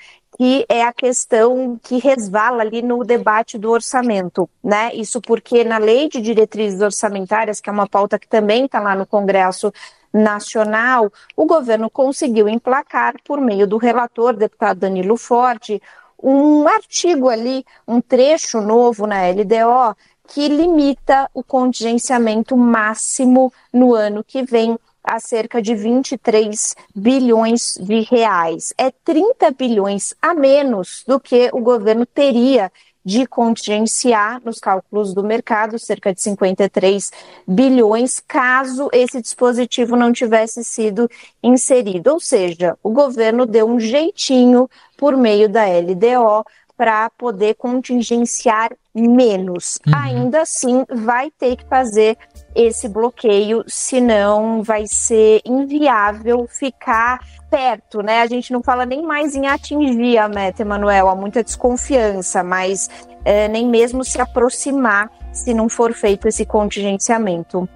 que 0.42 0.66
é 0.68 0.82
a 0.82 0.92
questão 0.92 1.78
que 1.80 1.98
resvala 1.98 2.62
ali 2.62 2.82
no 2.82 3.04
debate 3.04 3.56
do 3.56 3.70
orçamento, 3.70 4.50
né? 4.60 4.92
Isso 4.92 5.20
porque 5.20 5.62
na 5.62 5.78
lei 5.78 6.08
de 6.08 6.20
diretrizes 6.20 6.80
orçamentárias, 6.80 7.60
que 7.60 7.70
é 7.70 7.72
uma 7.72 7.88
pauta 7.88 8.18
que 8.18 8.26
também 8.26 8.64
está 8.64 8.80
lá 8.80 8.96
no 8.96 9.06
Congresso 9.06 9.72
Nacional, 10.12 11.12
o 11.36 11.46
governo 11.46 11.88
conseguiu 11.88 12.48
emplacar, 12.48 13.14
por 13.24 13.40
meio 13.40 13.68
do 13.68 13.76
relator, 13.76 14.34
deputado 14.34 14.80
Danilo 14.80 15.16
Forte, 15.16 15.80
um 16.20 16.66
artigo 16.66 17.28
ali, 17.28 17.64
um 17.86 18.00
trecho 18.00 18.60
novo 18.60 19.06
na 19.06 19.24
LDO, 19.28 19.96
que 20.26 20.48
limita 20.48 21.30
o 21.32 21.44
contingenciamento 21.44 22.56
máximo 22.56 23.52
no 23.72 23.94
ano 23.94 24.24
que 24.24 24.42
vem 24.42 24.76
a 25.02 25.18
cerca 25.18 25.60
de 25.60 25.74
23 25.74 26.76
bilhões 26.94 27.76
de 27.80 28.00
reais. 28.00 28.72
É 28.78 28.90
30 28.90 29.50
bilhões 29.50 30.14
a 30.22 30.32
menos 30.34 31.04
do 31.06 31.18
que 31.18 31.50
o 31.52 31.60
governo 31.60 32.06
teria 32.06 32.70
de 33.04 33.26
contingenciar 33.26 34.40
nos 34.44 34.60
cálculos 34.60 35.12
do 35.12 35.24
mercado, 35.24 35.78
cerca 35.78 36.14
de 36.14 36.22
53 36.22 37.10
bilhões, 37.46 38.20
caso 38.20 38.88
esse 38.92 39.20
dispositivo 39.20 39.96
não 39.96 40.12
tivesse 40.12 40.62
sido 40.62 41.10
inserido. 41.42 42.12
Ou 42.12 42.20
seja, 42.20 42.78
o 42.82 42.90
governo 42.90 43.44
deu 43.44 43.66
um 43.66 43.80
jeitinho 43.80 44.70
por 44.96 45.16
meio 45.16 45.48
da 45.48 45.64
LDO 45.64 46.44
para 46.76 47.10
poder 47.10 47.54
contingenciar 47.54 48.70
menos. 48.94 49.78
Uhum. 49.86 49.94
Ainda 49.94 50.42
assim, 50.42 50.84
vai 50.90 51.30
ter 51.30 51.56
que 51.56 51.64
fazer 51.68 52.16
esse 52.54 52.88
bloqueio, 52.88 53.64
senão 53.66 54.62
vai 54.62 54.84
ser 54.86 55.40
inviável 55.44 56.46
ficar 56.48 57.20
perto, 57.50 58.02
né? 58.02 58.20
A 58.20 58.26
gente 58.26 58.52
não 58.52 58.62
fala 58.62 58.84
nem 58.84 59.02
mais 59.02 59.34
em 59.34 59.46
atingir 59.46 60.18
a 60.18 60.28
meta, 60.28 60.62
Emanuel, 60.62 61.08
há 61.08 61.14
muita 61.14 61.42
desconfiança, 61.42 62.42
mas 62.42 62.88
é, 63.24 63.48
nem 63.48 63.68
mesmo 63.68 64.04
se 64.04 64.20
aproximar 64.20 65.10
se 65.32 65.54
não 65.54 65.68
for 65.68 65.92
feito 65.94 66.28
esse 66.28 66.44
contingenciamento. 66.44 67.68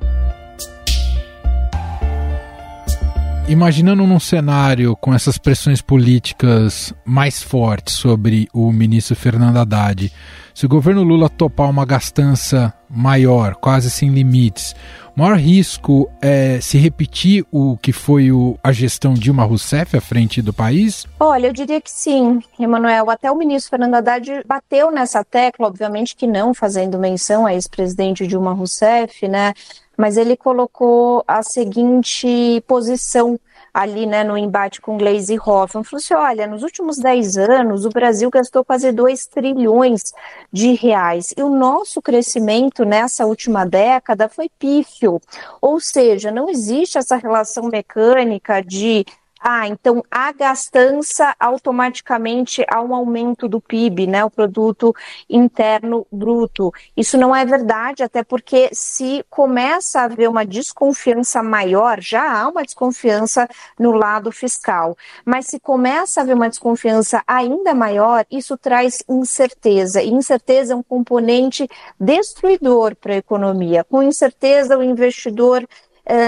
Imaginando 3.48 4.04
num 4.06 4.18
cenário 4.18 4.96
com 4.96 5.14
essas 5.14 5.38
pressões 5.38 5.80
políticas 5.80 6.92
mais 7.04 7.40
fortes 7.40 7.94
sobre 7.94 8.48
o 8.52 8.72
ministro 8.72 9.14
Fernando 9.14 9.58
Haddad, 9.58 10.12
se 10.56 10.64
o 10.64 10.70
governo 10.70 11.02
Lula 11.02 11.28
topar 11.28 11.68
uma 11.68 11.84
gastança 11.84 12.72
maior, 12.88 13.56
quase 13.56 13.90
sem 13.90 14.08
limites, 14.08 14.74
o 15.14 15.20
maior 15.20 15.36
risco 15.36 16.10
é 16.18 16.58
se 16.62 16.78
repetir 16.78 17.44
o 17.52 17.76
que 17.76 17.92
foi 17.92 18.32
o, 18.32 18.58
a 18.64 18.72
gestão 18.72 19.12
Dilma 19.12 19.44
Rousseff 19.44 19.94
à 19.94 20.00
frente 20.00 20.40
do 20.40 20.54
país? 20.54 21.06
Olha, 21.20 21.48
eu 21.48 21.52
diria 21.52 21.78
que 21.78 21.90
sim, 21.90 22.40
Emanuel. 22.58 23.10
Até 23.10 23.30
o 23.30 23.36
ministro 23.36 23.68
Fernando 23.68 23.96
Haddad 23.96 24.44
bateu 24.46 24.90
nessa 24.90 25.22
tecla, 25.22 25.66
obviamente 25.66 26.16
que 26.16 26.26
não 26.26 26.54
fazendo 26.54 26.98
menção 26.98 27.44
a 27.44 27.52
ex-presidente 27.52 28.26
Dilma 28.26 28.54
Rousseff, 28.54 29.28
né? 29.28 29.52
mas 29.96 30.16
ele 30.16 30.36
colocou 30.36 31.24
a 31.26 31.42
seguinte 31.42 32.62
posição 32.66 33.38
ali 33.76 34.06
né, 34.06 34.24
no 34.24 34.38
embate 34.38 34.80
com 34.80 34.96
Glaze 34.96 35.38
Hoffman. 35.38 35.84
Falou 35.84 35.98
assim: 35.98 36.14
olha, 36.14 36.46
nos 36.46 36.62
últimos 36.62 36.96
10 36.96 37.36
anos 37.36 37.84
o 37.84 37.90
Brasil 37.90 38.30
gastou 38.30 38.64
quase 38.64 38.90
2 38.90 39.26
trilhões 39.26 40.14
de 40.50 40.72
reais 40.72 41.34
e 41.36 41.42
o 41.42 41.50
nosso 41.50 42.00
crescimento 42.00 42.86
nessa 42.86 43.26
última 43.26 43.66
década 43.66 44.30
foi 44.30 44.48
pífio. 44.58 45.20
Ou 45.60 45.78
seja, 45.78 46.30
não 46.30 46.48
existe 46.48 46.96
essa 46.96 47.16
relação 47.16 47.64
mecânica 47.64 48.62
de 48.62 49.04
ah, 49.40 49.68
então 49.68 50.02
a 50.10 50.32
gastança 50.32 51.34
automaticamente 51.38 52.64
há 52.68 52.80
um 52.80 52.94
aumento 52.94 53.48
do 53.48 53.60
PIB, 53.60 54.06
né, 54.06 54.24
o 54.24 54.30
produto 54.30 54.94
interno 55.28 56.06
bruto. 56.10 56.72
Isso 56.96 57.18
não 57.18 57.34
é 57.34 57.44
verdade, 57.44 58.02
até 58.02 58.24
porque 58.24 58.70
se 58.72 59.24
começa 59.28 60.00
a 60.00 60.04
haver 60.04 60.28
uma 60.28 60.44
desconfiança 60.44 61.42
maior, 61.42 62.00
já 62.00 62.40
há 62.40 62.48
uma 62.48 62.62
desconfiança 62.62 63.48
no 63.78 63.92
lado 63.92 64.32
fiscal, 64.32 64.96
mas 65.24 65.46
se 65.46 65.60
começa 65.60 66.20
a 66.20 66.22
haver 66.22 66.34
uma 66.34 66.48
desconfiança 66.48 67.22
ainda 67.26 67.74
maior, 67.74 68.24
isso 68.30 68.56
traz 68.56 69.02
incerteza. 69.08 70.02
E 70.02 70.10
incerteza 70.10 70.72
é 70.72 70.76
um 70.76 70.82
componente 70.82 71.68
destruidor 72.00 72.96
para 72.96 73.14
a 73.14 73.18
economia. 73.18 73.84
Com 73.84 74.02
incerteza, 74.02 74.78
o 74.78 74.82
investidor 74.82 75.66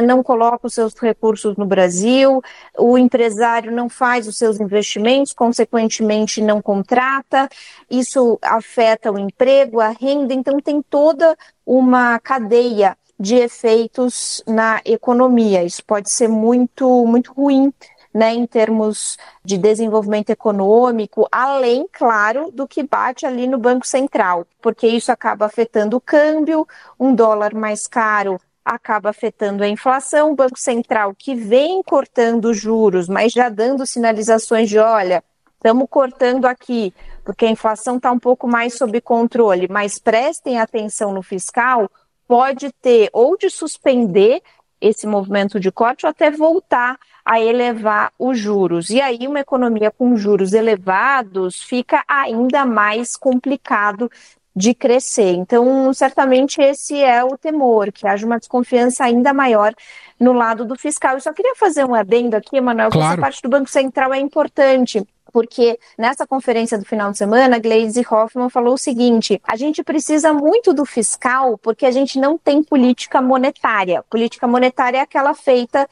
não 0.04 0.23
coloca 0.23 0.66
os 0.66 0.75
seus 0.75 0.94
recursos 0.94 1.56
no 1.56 1.64
Brasil, 1.64 2.42
o 2.76 2.99
empresário 2.99 3.70
não 3.70 3.88
faz 3.88 4.26
os 4.26 4.37
seus 4.37 4.58
investimentos, 4.61 5.32
consequentemente 5.32 6.42
não 6.42 6.61
contrata, 6.61 7.49
isso 7.90 8.38
afeta 8.42 9.12
o 9.12 9.18
emprego, 9.18 9.80
a 9.80 9.90
renda, 9.90 10.35
então 10.35 10.61
tem 10.61 10.82
toda 10.82 11.37
uma 11.64 12.18
cadeia 12.18 12.97
de 13.18 13.37
efeitos 13.37 14.42
na 14.47 14.80
economia. 14.85 15.64
Isso 15.64 15.85
pode 15.85 16.11
ser 16.11 16.28
muito, 16.28 17.04
muito 17.06 17.32
ruim 17.32 17.73
né, 18.12 18.35
em 18.35 18.47
termos 18.47 19.16
de 19.44 19.58
desenvolvimento 19.58 20.30
econômico, 20.30 21.28
além, 21.30 21.87
claro, 21.92 22.50
do 22.50 22.66
que 22.66 22.82
bate 22.82 23.26
ali 23.26 23.47
no 23.47 23.58
Banco 23.58 23.87
Central, 23.87 24.47
porque 24.61 24.87
isso 24.87 25.12
acaba 25.12 25.47
afetando 25.47 25.97
o 25.97 26.00
câmbio, 26.00 26.66
um 26.99 27.14
dólar 27.14 27.54
mais 27.54 27.87
caro 27.87 28.40
acaba 28.69 29.11
afetando 29.11 29.65
a 29.65 29.69
inflação, 29.69 30.33
o 30.33 30.37
Banco 30.37 30.59
Central 30.59 31.15
que 31.17 31.35
vem 31.35 31.83
cortando 31.83 32.53
juros, 32.53 33.09
mas 33.09 33.33
já 33.33 33.49
dando 33.49 33.87
sinalizações 33.87 34.69
de, 34.69 34.79
olha, 34.79 35.25
estamos 35.55 35.87
cortando 35.89 36.45
aqui, 36.45 36.93
porque 37.25 37.47
a 37.47 37.51
inflação 37.51 37.97
está 37.97 38.13
um 38.13 38.19
pouco 38.19 38.47
mais 38.47 38.75
sob 38.75 39.01
controle, 39.01 39.67
mas 39.69 39.99
prestem 39.99 40.59
atenção 40.59 41.13
no 41.13 41.23
fiscal, 41.23 41.91
pode 42.27 42.71
ter 42.83 43.09
ou 43.13 43.37
de 43.39 43.49
suspender 43.49 44.43
esse 44.81 45.07
movimento 45.07 45.59
de 45.59 45.73
corte 45.73 46.07
ou 46.07 46.11
até 46.11 46.31
voltar 46.31 46.99
a 47.25 47.41
elevar 47.41 48.13
os 48.19 48.39
juros. 48.39 48.91
E 48.91 49.01
aí, 49.01 49.27
uma 49.27 49.41
economia 49.41 49.91
com 49.91 50.17
juros 50.17 50.53
elevados 50.53 51.61
fica 51.63 52.05
ainda 52.07 52.65
mais 52.65 53.17
complicado 53.17 54.11
de 54.59 54.75
crescer. 54.75 55.35
Então, 55.35 55.93
certamente 55.95 56.61
esse 56.61 57.00
é 57.00 57.23
o 57.23 57.38
temor, 57.38 57.93
que 57.93 58.07
haja 58.09 58.27
uma 58.27 58.41
desconfiança 58.41 59.05
ainda 59.05 59.33
maior 59.33 59.73
no 60.19 60.33
lado 60.33 60.65
do 60.65 60.77
fiscal. 60.77 61.15
Eu 61.15 61.21
só 61.21 61.33
queria 61.33 61.55
fazer 61.55 61.85
um 61.85 61.95
adendo 61.95 62.37
aqui, 62.37 62.61
Manuel, 62.61 62.91
claro. 62.91 63.07
que 63.07 63.12
essa 63.12 63.21
parte 63.21 63.41
do 63.41 63.49
Banco 63.49 63.71
Central 63.71 64.12
é 64.12 64.19
importante 64.19 65.07
porque 65.33 65.79
nessa 65.97 66.27
conferência 66.27 66.79
do 66.79 66.85
final 66.85 67.12
de 67.12 67.19
semana, 67.19 67.59
Gleisi 67.59 68.00
Hoffmann 68.00 68.49
falou 68.49 68.75
o 68.75 68.79
seguinte: 68.79 69.41
a 69.45 69.57
gente 69.57 69.85
precisa 69.85 70.33
muito 70.33 70.73
do 70.73 70.85
fiscal 70.85 71.57
porque 71.59 71.87
a 71.87 71.91
gente 71.91 72.19
não 72.19 72.37
tem 72.37 72.62
política 72.62 73.21
monetária. 73.21 74.03
Política 74.11 74.49
monetária 74.49 74.99
é 74.99 75.03
aquela 75.03 75.35
feita 75.35 75.88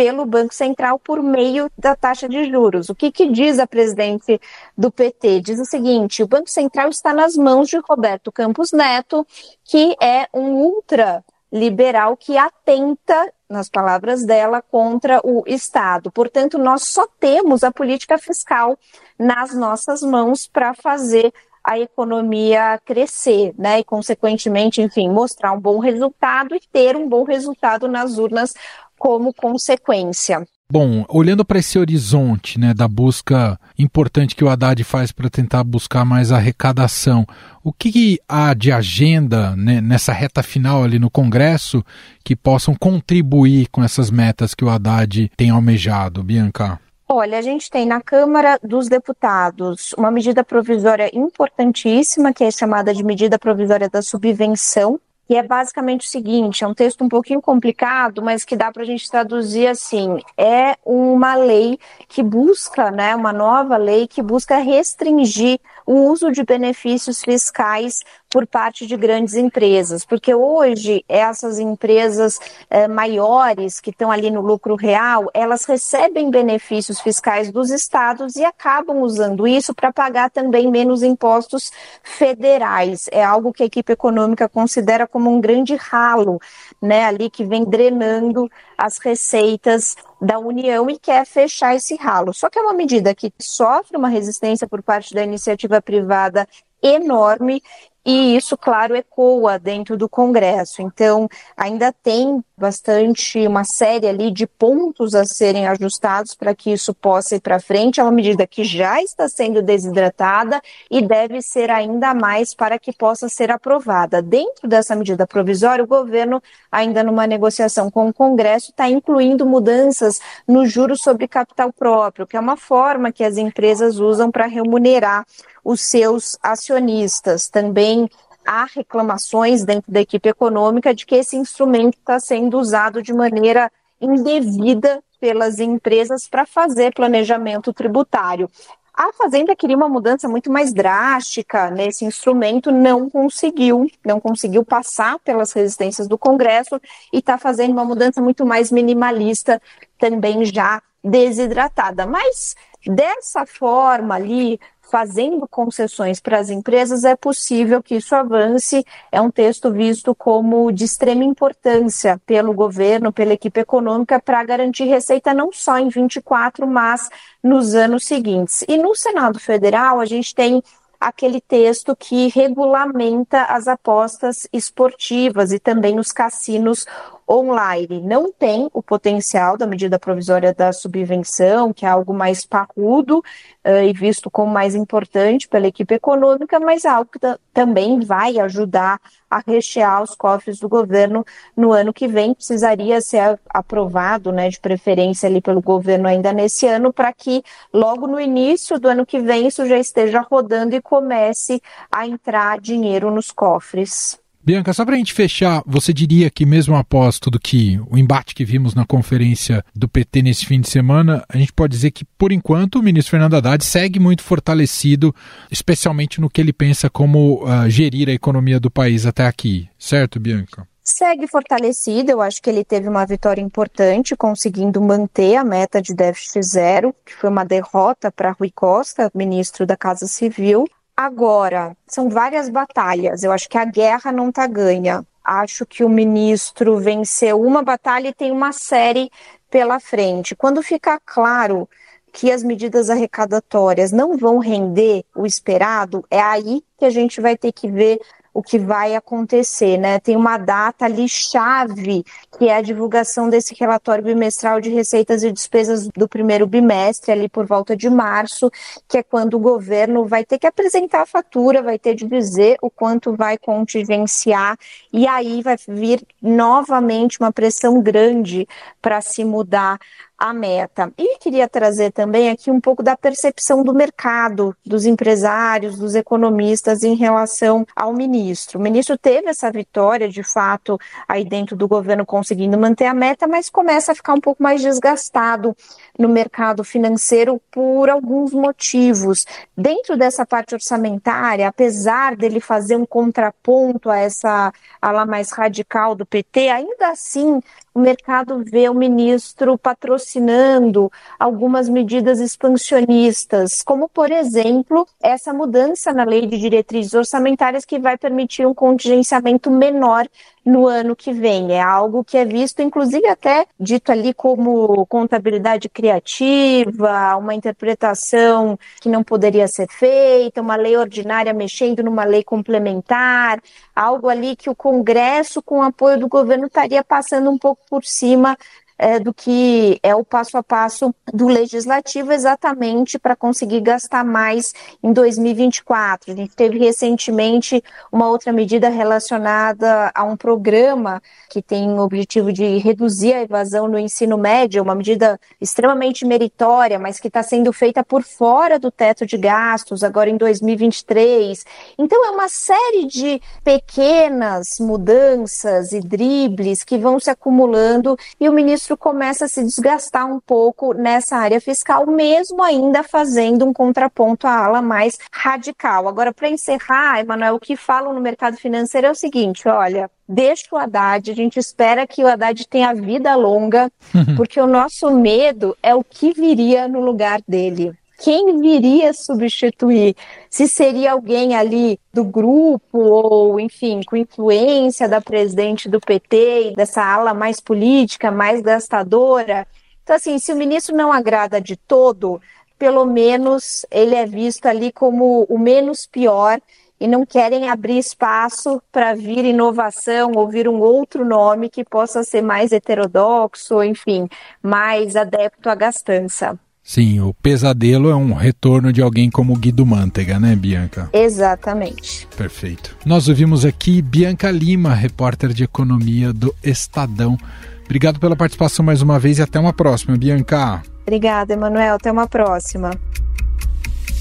pelo 0.00 0.24
Banco 0.24 0.54
Central 0.54 0.98
por 0.98 1.22
meio 1.22 1.70
da 1.76 1.94
taxa 1.94 2.26
de 2.26 2.50
juros. 2.50 2.88
O 2.88 2.94
que, 2.94 3.12
que 3.12 3.30
diz 3.30 3.58
a 3.58 3.66
presidente 3.66 4.40
do 4.74 4.90
PT? 4.90 5.42
Diz 5.42 5.60
o 5.60 5.66
seguinte: 5.66 6.22
o 6.22 6.26
Banco 6.26 6.48
Central 6.48 6.88
está 6.88 7.12
nas 7.12 7.36
mãos 7.36 7.68
de 7.68 7.78
Roberto 7.86 8.32
Campos 8.32 8.72
Neto, 8.72 9.26
que 9.62 9.94
é 10.00 10.26
um 10.32 10.52
ultra 10.52 11.22
liberal 11.52 12.16
que 12.16 12.38
atenta, 12.38 13.30
nas 13.46 13.68
palavras 13.68 14.24
dela, 14.24 14.62
contra 14.62 15.20
o 15.22 15.42
Estado. 15.46 16.10
Portanto, 16.10 16.56
nós 16.56 16.84
só 16.84 17.06
temos 17.18 17.62
a 17.62 17.70
política 17.70 18.16
fiscal 18.16 18.78
nas 19.18 19.54
nossas 19.54 20.00
mãos 20.00 20.46
para 20.46 20.72
fazer 20.72 21.30
a 21.62 21.78
economia 21.78 22.80
crescer, 22.84 23.54
né? 23.58 23.80
E, 23.80 23.84
consequentemente, 23.84 24.80
enfim, 24.80 25.10
mostrar 25.10 25.52
um 25.52 25.60
bom 25.60 25.78
resultado 25.78 26.54
e 26.54 26.60
ter 26.72 26.96
um 26.96 27.06
bom 27.06 27.22
resultado 27.22 27.86
nas 27.86 28.16
urnas 28.16 28.54
como 29.00 29.32
consequência. 29.32 30.46
Bom, 30.70 31.04
olhando 31.08 31.44
para 31.44 31.58
esse 31.58 31.78
horizonte 31.78 32.60
né, 32.60 32.72
da 32.72 32.86
busca 32.86 33.58
importante 33.76 34.36
que 34.36 34.44
o 34.44 34.48
Haddad 34.48 34.84
faz 34.84 35.10
para 35.10 35.28
tentar 35.28 35.64
buscar 35.64 36.04
mais 36.04 36.30
arrecadação, 36.30 37.26
o 37.64 37.72
que, 37.72 37.90
que 37.90 38.20
há 38.28 38.54
de 38.54 38.70
agenda 38.70 39.56
né, 39.56 39.80
nessa 39.80 40.12
reta 40.12 40.42
final 40.44 40.84
ali 40.84 40.98
no 40.98 41.10
Congresso 41.10 41.82
que 42.22 42.36
possam 42.36 42.76
contribuir 42.78 43.68
com 43.72 43.82
essas 43.82 44.12
metas 44.12 44.54
que 44.54 44.64
o 44.64 44.68
Haddad 44.68 45.32
tem 45.36 45.50
almejado, 45.50 46.22
Bianca? 46.22 46.78
Olha, 47.08 47.38
a 47.38 47.42
gente 47.42 47.68
tem 47.68 47.84
na 47.84 48.00
Câmara 48.00 48.56
dos 48.62 48.86
Deputados 48.86 49.92
uma 49.98 50.12
medida 50.12 50.44
provisória 50.44 51.10
importantíssima, 51.12 52.32
que 52.32 52.44
é 52.44 52.50
chamada 52.52 52.94
de 52.94 53.02
medida 53.02 53.36
provisória 53.36 53.88
da 53.88 54.02
subvenção, 54.02 55.00
que 55.30 55.36
é 55.36 55.44
basicamente 55.44 56.08
o 56.08 56.10
seguinte: 56.10 56.64
é 56.64 56.66
um 56.66 56.74
texto 56.74 57.04
um 57.04 57.08
pouquinho 57.08 57.40
complicado, 57.40 58.20
mas 58.20 58.44
que 58.44 58.56
dá 58.56 58.72
para 58.72 58.82
a 58.82 58.84
gente 58.84 59.08
traduzir 59.08 59.68
assim: 59.68 60.18
é 60.36 60.76
uma 60.84 61.36
lei 61.36 61.78
que 62.08 62.20
busca, 62.20 62.90
né, 62.90 63.14
uma 63.14 63.32
nova 63.32 63.76
lei 63.76 64.08
que 64.08 64.20
busca 64.22 64.56
restringir 64.56 65.60
o 65.86 66.10
uso 66.10 66.32
de 66.32 66.42
benefícios 66.42 67.22
fiscais 67.22 68.00
por 68.30 68.46
parte 68.46 68.86
de 68.86 68.96
grandes 68.96 69.34
empresas, 69.34 70.04
porque 70.04 70.32
hoje 70.32 71.04
essas 71.08 71.58
empresas 71.58 72.38
eh, 72.70 72.86
maiores 72.86 73.80
que 73.80 73.90
estão 73.90 74.08
ali 74.08 74.30
no 74.30 74.40
lucro 74.40 74.76
real, 74.76 75.28
elas 75.34 75.64
recebem 75.64 76.30
benefícios 76.30 77.00
fiscais 77.00 77.50
dos 77.50 77.70
estados 77.70 78.36
e 78.36 78.44
acabam 78.44 79.02
usando 79.02 79.48
isso 79.48 79.74
para 79.74 79.92
pagar 79.92 80.30
também 80.30 80.70
menos 80.70 81.02
impostos 81.02 81.72
federais. 82.04 83.08
É 83.10 83.24
algo 83.24 83.52
que 83.52 83.64
a 83.64 83.66
equipe 83.66 83.92
econômica 83.92 84.48
considera 84.48 85.08
como 85.08 85.28
um 85.28 85.40
grande 85.40 85.74
ralo, 85.74 86.38
né, 86.80 87.06
ali 87.06 87.28
que 87.28 87.44
vem 87.44 87.64
drenando 87.64 88.48
as 88.78 88.98
receitas 88.98 89.96
da 90.20 90.38
União 90.38 90.88
e 90.88 90.96
quer 90.96 91.26
fechar 91.26 91.74
esse 91.74 91.96
ralo. 91.96 92.32
Só 92.32 92.48
que 92.48 92.60
é 92.60 92.62
uma 92.62 92.74
medida 92.74 93.12
que 93.12 93.32
sofre 93.40 93.96
uma 93.96 94.08
resistência 94.08 94.68
por 94.68 94.82
parte 94.82 95.12
da 95.14 95.24
iniciativa 95.24 95.82
privada 95.82 96.46
enorme 96.82 97.62
e 98.04 98.36
isso, 98.36 98.56
claro, 98.56 98.96
ecoa 98.96 99.58
dentro 99.58 99.96
do 99.96 100.08
Congresso. 100.08 100.82
Então, 100.82 101.28
ainda 101.56 101.92
tem 101.92 102.42
bastante, 102.60 103.46
uma 103.46 103.64
série 103.64 104.06
ali 104.06 104.30
de 104.30 104.46
pontos 104.46 105.14
a 105.14 105.24
serem 105.24 105.66
ajustados 105.66 106.34
para 106.34 106.54
que 106.54 106.70
isso 106.70 106.92
possa 106.92 107.36
ir 107.36 107.40
para 107.40 107.58
frente. 107.58 107.98
É 107.98 108.02
uma 108.02 108.12
medida 108.12 108.46
que 108.46 108.62
já 108.62 109.02
está 109.02 109.28
sendo 109.28 109.62
desidratada 109.62 110.60
e 110.90 111.00
deve 111.00 111.40
ser 111.40 111.70
ainda 111.70 112.14
mais 112.14 112.54
para 112.54 112.78
que 112.78 112.92
possa 112.92 113.28
ser 113.28 113.50
aprovada. 113.50 114.20
Dentro 114.20 114.68
dessa 114.68 114.94
medida 114.94 115.26
provisória, 115.26 115.82
o 115.82 115.88
governo, 115.88 116.42
ainda 116.70 117.02
numa 117.02 117.26
negociação 117.26 117.90
com 117.90 118.08
o 118.08 118.14
Congresso, 118.14 118.70
está 118.70 118.88
incluindo 118.88 119.46
mudanças 119.46 120.20
no 120.46 120.66
juros 120.66 121.00
sobre 121.00 121.26
capital 121.26 121.72
próprio, 121.72 122.26
que 122.26 122.36
é 122.36 122.40
uma 122.40 122.56
forma 122.56 123.10
que 123.10 123.24
as 123.24 123.38
empresas 123.38 123.98
usam 123.98 124.30
para 124.30 124.46
remunerar 124.46 125.24
os 125.64 125.80
seus 125.80 126.36
acionistas. 126.42 127.48
Também 127.48 128.08
há 128.50 128.64
reclamações 128.64 129.64
dentro 129.64 129.92
da 129.92 130.00
equipe 130.00 130.28
econômica 130.28 130.92
de 130.92 131.06
que 131.06 131.14
esse 131.14 131.36
instrumento 131.36 131.96
está 131.96 132.18
sendo 132.18 132.58
usado 132.58 133.00
de 133.00 133.12
maneira 133.14 133.70
indevida 134.00 135.00
pelas 135.20 135.60
empresas 135.60 136.26
para 136.26 136.44
fazer 136.44 136.92
planejamento 136.92 137.72
tributário. 137.72 138.50
A 138.92 139.12
Fazenda 139.12 139.54
queria 139.54 139.76
uma 139.76 139.88
mudança 139.88 140.28
muito 140.28 140.50
mais 140.50 140.72
drástica 140.72 141.70
nesse 141.70 142.04
instrumento, 142.04 142.72
não 142.72 143.08
conseguiu, 143.08 143.88
não 144.04 144.18
conseguiu 144.18 144.64
passar 144.64 145.20
pelas 145.20 145.52
resistências 145.52 146.08
do 146.08 146.18
Congresso 146.18 146.80
e 147.12 147.18
está 147.18 147.38
fazendo 147.38 147.70
uma 147.70 147.84
mudança 147.84 148.20
muito 148.20 148.44
mais 148.44 148.72
minimalista, 148.72 149.62
também 149.96 150.44
já 150.44 150.82
desidratada. 151.04 152.04
Mas 152.04 152.56
dessa 152.84 153.46
forma 153.46 154.16
ali, 154.16 154.58
fazendo 154.90 155.46
concessões 155.48 156.20
para 156.20 156.38
as 156.38 156.50
empresas, 156.50 157.04
é 157.04 157.14
possível 157.14 157.82
que 157.82 157.94
isso 157.94 158.14
avance. 158.14 158.84
É 159.12 159.20
um 159.20 159.30
texto 159.30 159.70
visto 159.70 160.14
como 160.14 160.72
de 160.72 160.84
extrema 160.84 161.24
importância 161.24 162.20
pelo 162.26 162.52
governo, 162.52 163.12
pela 163.12 163.32
equipe 163.32 163.60
econômica, 163.60 164.20
para 164.20 164.42
garantir 164.42 164.84
receita 164.84 165.32
não 165.32 165.52
só 165.52 165.78
em 165.78 165.88
24, 165.88 166.66
mas 166.66 167.08
nos 167.42 167.74
anos 167.74 168.04
seguintes. 168.04 168.64
E 168.68 168.76
no 168.76 168.94
Senado 168.94 169.38
Federal, 169.38 170.00
a 170.00 170.04
gente 170.04 170.34
tem 170.34 170.62
aquele 171.00 171.40
texto 171.40 171.96
que 171.96 172.28
regulamenta 172.28 173.44
as 173.44 173.66
apostas 173.66 174.46
esportivas 174.52 175.50
e 175.50 175.58
também 175.58 175.98
os 175.98 176.12
cassinos 176.12 176.84
online. 177.30 178.00
Não 178.00 178.32
tem 178.32 178.68
o 178.74 178.82
potencial 178.82 179.56
da 179.56 179.66
medida 179.66 179.98
provisória 179.98 180.52
da 180.52 180.72
subvenção, 180.72 181.72
que 181.72 181.86
é 181.86 181.88
algo 181.88 182.12
mais 182.12 182.44
parrudo 182.44 183.18
uh, 183.18 183.84
e 183.84 183.92
visto 183.92 184.28
como 184.28 184.52
mais 184.52 184.74
importante 184.74 185.46
pela 185.46 185.68
equipe 185.68 185.94
econômica, 185.94 186.58
mas 186.58 186.84
algo 186.84 187.08
que 187.10 187.20
também 187.54 188.00
vai 188.00 188.38
ajudar 188.40 189.00
a 189.30 189.40
rechear 189.46 190.02
os 190.02 190.16
cofres 190.16 190.58
do 190.58 190.68
governo 190.68 191.24
no 191.56 191.72
ano 191.72 191.92
que 191.92 192.08
vem. 192.08 192.34
Precisaria 192.34 193.00
ser 193.00 193.38
aprovado, 193.48 194.32
né, 194.32 194.48
de 194.48 194.58
preferência 194.58 195.28
ali 195.28 195.40
pelo 195.40 195.62
governo 195.62 196.08
ainda 196.08 196.32
nesse 196.32 196.66
ano, 196.66 196.92
para 196.92 197.12
que 197.12 197.44
logo 197.72 198.08
no 198.08 198.18
início 198.18 198.80
do 198.80 198.88
ano 198.88 199.06
que 199.06 199.20
vem 199.20 199.46
isso 199.46 199.66
já 199.66 199.78
esteja 199.78 200.20
rodando 200.20 200.74
e 200.74 200.82
comece 200.82 201.62
a 201.92 202.06
entrar 202.06 202.60
dinheiro 202.60 203.10
nos 203.10 203.30
cofres. 203.30 204.18
Bianca, 204.42 204.72
só 204.72 204.86
para 204.86 204.94
a 204.94 204.98
gente 204.98 205.12
fechar, 205.12 205.62
você 205.66 205.92
diria 205.92 206.30
que 206.30 206.46
mesmo 206.46 206.74
após 206.74 207.18
tudo 207.18 207.38
que 207.38 207.78
o 207.90 207.98
embate 207.98 208.34
que 208.34 208.44
vimos 208.44 208.74
na 208.74 208.86
conferência 208.86 209.62
do 209.74 209.86
PT 209.86 210.22
nesse 210.22 210.46
fim 210.46 210.60
de 210.60 210.68
semana, 210.68 211.22
a 211.28 211.36
gente 211.36 211.52
pode 211.52 211.72
dizer 211.72 211.90
que 211.90 212.06
por 212.16 212.32
enquanto 212.32 212.76
o 212.76 212.82
ministro 212.82 213.10
Fernando 213.10 213.34
Haddad 213.34 213.62
segue 213.62 214.00
muito 214.00 214.22
fortalecido, 214.22 215.14
especialmente 215.50 216.22
no 216.22 216.30
que 216.30 216.40
ele 216.40 216.54
pensa 216.54 216.88
como 216.88 217.44
uh, 217.44 217.68
gerir 217.68 218.08
a 218.08 218.12
economia 218.12 218.58
do 218.58 218.70
país 218.70 219.04
até 219.04 219.26
aqui, 219.26 219.68
certo, 219.78 220.18
Bianca? 220.18 220.66
Segue 220.82 221.28
fortalecido, 221.28 222.10
eu 222.10 222.22
acho 222.22 222.42
que 222.42 222.48
ele 222.48 222.64
teve 222.64 222.88
uma 222.88 223.04
vitória 223.04 223.42
importante, 223.42 224.16
conseguindo 224.16 224.80
manter 224.80 225.36
a 225.36 225.44
meta 225.44 225.80
de 225.82 225.94
déficit 225.94 226.42
zero, 226.42 226.94
que 227.04 227.14
foi 227.14 227.28
uma 227.28 227.44
derrota 227.44 228.10
para 228.10 228.32
Rui 228.32 228.50
Costa, 228.50 229.10
ministro 229.14 229.66
da 229.66 229.76
Casa 229.76 230.06
Civil. 230.06 230.66
Agora, 231.02 231.74
são 231.86 232.10
várias 232.10 232.50
batalhas. 232.50 233.22
Eu 233.22 233.32
acho 233.32 233.48
que 233.48 233.56
a 233.56 233.64
guerra 233.64 234.12
não 234.12 234.28
está 234.28 234.46
ganha. 234.46 235.02
Acho 235.24 235.64
que 235.64 235.82
o 235.82 235.88
ministro 235.88 236.76
venceu 236.76 237.40
uma 237.40 237.62
batalha 237.62 238.08
e 238.08 238.12
tem 238.12 238.30
uma 238.30 238.52
série 238.52 239.10
pela 239.50 239.80
frente. 239.80 240.36
Quando 240.36 240.62
ficar 240.62 241.00
claro 241.02 241.66
que 242.12 242.30
as 242.30 242.42
medidas 242.42 242.90
arrecadatórias 242.90 243.92
não 243.92 244.18
vão 244.18 244.40
render 244.40 245.02
o 245.16 245.24
esperado, 245.24 246.04
é 246.10 246.20
aí 246.20 246.62
que 246.76 246.84
a 246.84 246.90
gente 246.90 247.18
vai 247.18 247.34
ter 247.34 247.52
que 247.52 247.66
ver 247.66 247.98
o 248.32 248.42
que 248.42 248.58
vai 248.58 248.94
acontecer, 248.94 249.76
né? 249.76 249.98
Tem 249.98 250.16
uma 250.16 250.38
data 250.38 250.84
ali 250.84 251.08
chave, 251.08 252.04
que 252.38 252.48
é 252.48 252.56
a 252.56 252.62
divulgação 252.62 253.28
desse 253.28 253.54
relatório 253.58 254.04
bimestral 254.04 254.60
de 254.60 254.70
receitas 254.70 255.22
e 255.22 255.32
despesas 255.32 255.88
do 255.88 256.08
primeiro 256.08 256.46
bimestre, 256.46 257.12
ali 257.12 257.28
por 257.28 257.46
volta 257.46 257.76
de 257.76 257.90
março, 257.90 258.50
que 258.88 258.98
é 258.98 259.02
quando 259.02 259.34
o 259.34 259.40
governo 259.40 260.04
vai 260.06 260.24
ter 260.24 260.38
que 260.38 260.46
apresentar 260.46 261.02
a 261.02 261.06
fatura, 261.06 261.62
vai 261.62 261.78
ter 261.78 261.94
de 261.94 262.06
dizer 262.06 262.56
o 262.62 262.70
quanto 262.70 263.16
vai 263.16 263.36
contingenciar, 263.36 264.56
e 264.92 265.06
aí 265.06 265.42
vai 265.42 265.56
vir 265.68 266.02
novamente 266.22 267.18
uma 267.20 267.32
pressão 267.32 267.82
grande 267.82 268.46
para 268.80 269.00
se 269.00 269.24
mudar 269.24 269.78
a 270.20 270.34
meta. 270.34 270.92
E 270.98 271.16
queria 271.18 271.48
trazer 271.48 271.92
também 271.92 272.28
aqui 272.28 272.50
um 272.50 272.60
pouco 272.60 272.82
da 272.82 272.94
percepção 272.94 273.64
do 273.64 273.72
mercado, 273.72 274.54
dos 274.64 274.84
empresários, 274.84 275.78
dos 275.78 275.94
economistas 275.94 276.82
em 276.82 276.94
relação 276.94 277.66
ao 277.74 277.94
ministro. 277.94 278.58
O 278.58 278.62
ministro 278.62 278.98
teve 278.98 279.30
essa 279.30 279.50
vitória, 279.50 280.10
de 280.10 280.22
fato, 280.22 280.78
aí 281.08 281.24
dentro 281.24 281.56
do 281.56 281.66
governo 281.66 282.04
conseguindo 282.04 282.58
manter 282.58 282.84
a 282.84 282.92
meta, 282.92 283.26
mas 283.26 283.48
começa 283.48 283.92
a 283.92 283.94
ficar 283.94 284.12
um 284.12 284.20
pouco 284.20 284.42
mais 284.42 284.60
desgastado 284.60 285.56
no 285.98 286.08
mercado 286.08 286.62
financeiro 286.62 287.40
por 287.50 287.88
alguns 287.88 288.32
motivos. 288.34 289.24
Dentro 289.56 289.96
dessa 289.96 290.26
parte 290.26 290.54
orçamentária, 290.54 291.48
apesar 291.48 292.14
dele 292.14 292.40
fazer 292.40 292.76
um 292.76 292.84
contraponto 292.84 293.88
a 293.88 293.96
essa 293.96 294.52
ala 294.82 295.06
mais 295.06 295.30
radical 295.30 295.94
do 295.94 296.04
PT, 296.04 296.50
ainda 296.50 296.88
assim 296.88 297.40
o 297.72 297.78
mercado 297.78 298.42
vê 298.44 298.68
o 298.68 298.74
ministro 298.74 299.56
patrocinando 299.56 300.90
algumas 301.18 301.68
medidas 301.68 302.18
expansionistas, 302.18 303.62
como, 303.62 303.88
por 303.88 304.10
exemplo, 304.10 304.86
essa 305.00 305.32
mudança 305.32 305.92
na 305.92 306.04
lei 306.04 306.26
de 306.26 306.38
diretrizes 306.38 306.94
orçamentárias 306.94 307.64
que 307.64 307.78
vai 307.78 307.96
permitir 307.96 308.46
um 308.46 308.54
contingenciamento 308.54 309.50
menor 309.50 310.06
no 310.44 310.66
ano 310.66 310.96
que 310.96 311.12
vem. 311.12 311.52
É 311.52 311.60
algo 311.60 312.04
que 312.04 312.16
é 312.16 312.24
visto, 312.24 312.60
inclusive, 312.62 313.06
até 313.06 313.46
dito 313.58 313.92
ali 313.92 314.14
como 314.14 314.86
contabilidade 314.86 315.68
criativa, 315.68 317.16
uma 317.16 317.34
interpretação 317.34 318.58
que 318.80 318.88
não 318.88 319.02
poderia 319.02 319.46
ser 319.46 319.68
feita, 319.68 320.40
uma 320.40 320.56
lei 320.56 320.76
ordinária 320.76 321.32
mexendo 321.32 321.82
numa 321.82 322.04
lei 322.04 322.22
complementar, 322.22 323.40
algo 323.74 324.08
ali 324.08 324.36
que 324.36 324.50
o 324.50 324.54
Congresso, 324.54 325.42
com 325.42 325.58
o 325.58 325.62
apoio 325.62 325.98
do 325.98 326.08
governo, 326.08 326.46
estaria 326.46 326.82
passando 326.82 327.30
um 327.30 327.38
pouco 327.38 327.62
por 327.68 327.84
cima 327.84 328.36
é, 328.80 328.98
do 328.98 329.12
que 329.12 329.78
é 329.82 329.94
o 329.94 330.02
passo 330.02 330.38
a 330.38 330.42
passo 330.42 330.94
do 331.12 331.28
legislativo, 331.28 332.12
exatamente 332.12 332.98
para 332.98 333.14
conseguir 333.14 333.60
gastar 333.60 334.02
mais 334.02 334.54
em 334.82 334.90
2024. 334.90 336.12
A 336.12 336.16
gente 336.16 336.34
teve 336.34 336.58
recentemente 336.58 337.62
uma 337.92 338.08
outra 338.08 338.32
medida 338.32 338.70
relacionada 338.70 339.92
a 339.94 340.02
um 340.02 340.16
programa 340.16 341.02
que 341.28 341.42
tem 341.42 341.68
o 341.68 341.80
objetivo 341.80 342.32
de 342.32 342.56
reduzir 342.56 343.12
a 343.12 343.22
evasão 343.22 343.68
no 343.68 343.78
ensino 343.78 344.16
médio, 344.16 344.62
uma 344.62 344.74
medida 344.74 345.20
extremamente 345.38 346.06
meritória, 346.06 346.78
mas 346.78 346.98
que 346.98 347.08
está 347.08 347.22
sendo 347.22 347.52
feita 347.52 347.84
por 347.84 348.02
fora 348.02 348.58
do 348.58 348.70
teto 348.70 349.04
de 349.04 349.18
gastos, 349.18 349.84
agora 349.84 350.08
em 350.08 350.16
2023. 350.16 351.44
Então, 351.76 352.06
é 352.06 352.10
uma 352.10 352.28
série 352.28 352.86
de 352.86 353.20
pequenas 353.44 354.58
mudanças 354.58 355.72
e 355.72 355.80
dribles 355.80 356.64
que 356.64 356.78
vão 356.78 356.98
se 356.98 357.10
acumulando 357.10 357.94
e 358.18 358.26
o 358.26 358.32
ministro 358.32 358.69
começa 358.76 359.24
a 359.24 359.28
se 359.28 359.42
desgastar 359.42 360.06
um 360.06 360.20
pouco 360.20 360.72
nessa 360.72 361.16
área 361.16 361.40
fiscal, 361.40 361.86
mesmo 361.86 362.42
ainda 362.42 362.82
fazendo 362.82 363.44
um 363.46 363.52
contraponto 363.52 364.26
à 364.26 364.44
ala 364.44 364.62
mais 364.62 364.98
radical. 365.12 365.88
Agora, 365.88 366.12
para 366.12 366.28
encerrar, 366.28 367.00
Emanuel, 367.00 367.36
o 367.36 367.40
que 367.40 367.56
falam 367.56 367.92
no 367.92 368.00
mercado 368.00 368.36
financeiro 368.36 368.86
é 368.86 368.90
o 368.90 368.94
seguinte: 368.94 369.48
olha, 369.48 369.90
deixa 370.08 370.46
o 370.52 370.56
Haddad, 370.56 371.10
a 371.10 371.14
gente 371.14 371.38
espera 371.38 371.86
que 371.86 372.02
o 372.02 372.08
Haddad 372.08 372.46
tenha 372.48 372.74
vida 372.74 373.14
longa, 373.14 373.70
uhum. 373.94 374.16
porque 374.16 374.40
o 374.40 374.46
nosso 374.46 374.90
medo 374.90 375.56
é 375.62 375.74
o 375.74 375.84
que 375.84 376.12
viria 376.12 376.68
no 376.68 376.80
lugar 376.80 377.20
dele 377.26 377.79
quem 378.00 378.40
viria 378.40 378.94
substituir? 378.94 379.94
Se 380.30 380.48
seria 380.48 380.92
alguém 380.92 381.36
ali 381.36 381.78
do 381.92 382.02
grupo 382.02 382.78
ou, 382.78 383.38
enfim, 383.38 383.82
com 383.86 383.94
influência 383.94 384.88
da 384.88 385.02
presidente 385.02 385.68
do 385.68 385.78
PT 385.78 386.54
dessa 386.56 386.82
ala 386.82 387.12
mais 387.12 387.40
política, 387.40 388.10
mais 388.10 388.40
gastadora. 388.40 389.46
Então, 389.82 389.96
assim, 389.96 390.18
se 390.18 390.32
o 390.32 390.36
ministro 390.36 390.74
não 390.74 390.90
agrada 390.90 391.40
de 391.42 391.56
todo, 391.56 392.22
pelo 392.58 392.86
menos 392.86 393.66
ele 393.70 393.94
é 393.94 394.06
visto 394.06 394.46
ali 394.46 394.72
como 394.72 395.24
o 395.28 395.38
menos 395.38 395.86
pior 395.86 396.40
e 396.80 396.88
não 396.88 397.04
querem 397.04 397.50
abrir 397.50 397.76
espaço 397.76 398.62
para 398.72 398.94
vir 398.94 399.26
inovação 399.26 400.12
ou 400.16 400.26
vir 400.26 400.48
um 400.48 400.60
outro 400.60 401.04
nome 401.04 401.50
que 401.50 401.64
possa 401.64 402.02
ser 402.02 402.22
mais 402.22 402.50
heterodoxo, 402.50 403.62
enfim, 403.62 404.08
mais 404.42 404.96
adepto 404.96 405.50
à 405.50 405.54
gastança. 405.54 406.38
Sim, 406.62 407.00
o 407.00 407.12
pesadelo 407.14 407.90
é 407.90 407.96
um 407.96 408.12
retorno 408.12 408.72
de 408.72 408.80
alguém 408.80 409.10
como 409.10 409.36
Guido 409.36 409.66
Mantega, 409.66 410.20
né, 410.20 410.36
Bianca? 410.36 410.88
Exatamente. 410.92 412.06
Perfeito. 412.16 412.76
Nós 412.84 413.08
ouvimos 413.08 413.44
aqui 413.44 413.82
Bianca 413.82 414.30
Lima, 414.30 414.74
repórter 414.74 415.32
de 415.32 415.44
economia 415.44 416.12
do 416.12 416.34
Estadão. 416.42 417.18
Obrigado 417.64 417.98
pela 417.98 418.16
participação 418.16 418.64
mais 418.64 418.82
uma 418.82 418.98
vez 418.98 419.18
e 419.18 419.22
até 419.22 419.38
uma 419.38 419.52
próxima, 419.52 419.96
Bianca. 419.96 420.62
Obrigada, 420.82 421.32
Emanuel. 421.32 421.76
Até 421.76 421.90
uma 421.90 422.06
próxima. 422.06 422.70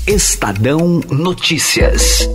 Estadão 0.07 1.01
Notícias. 1.11 2.27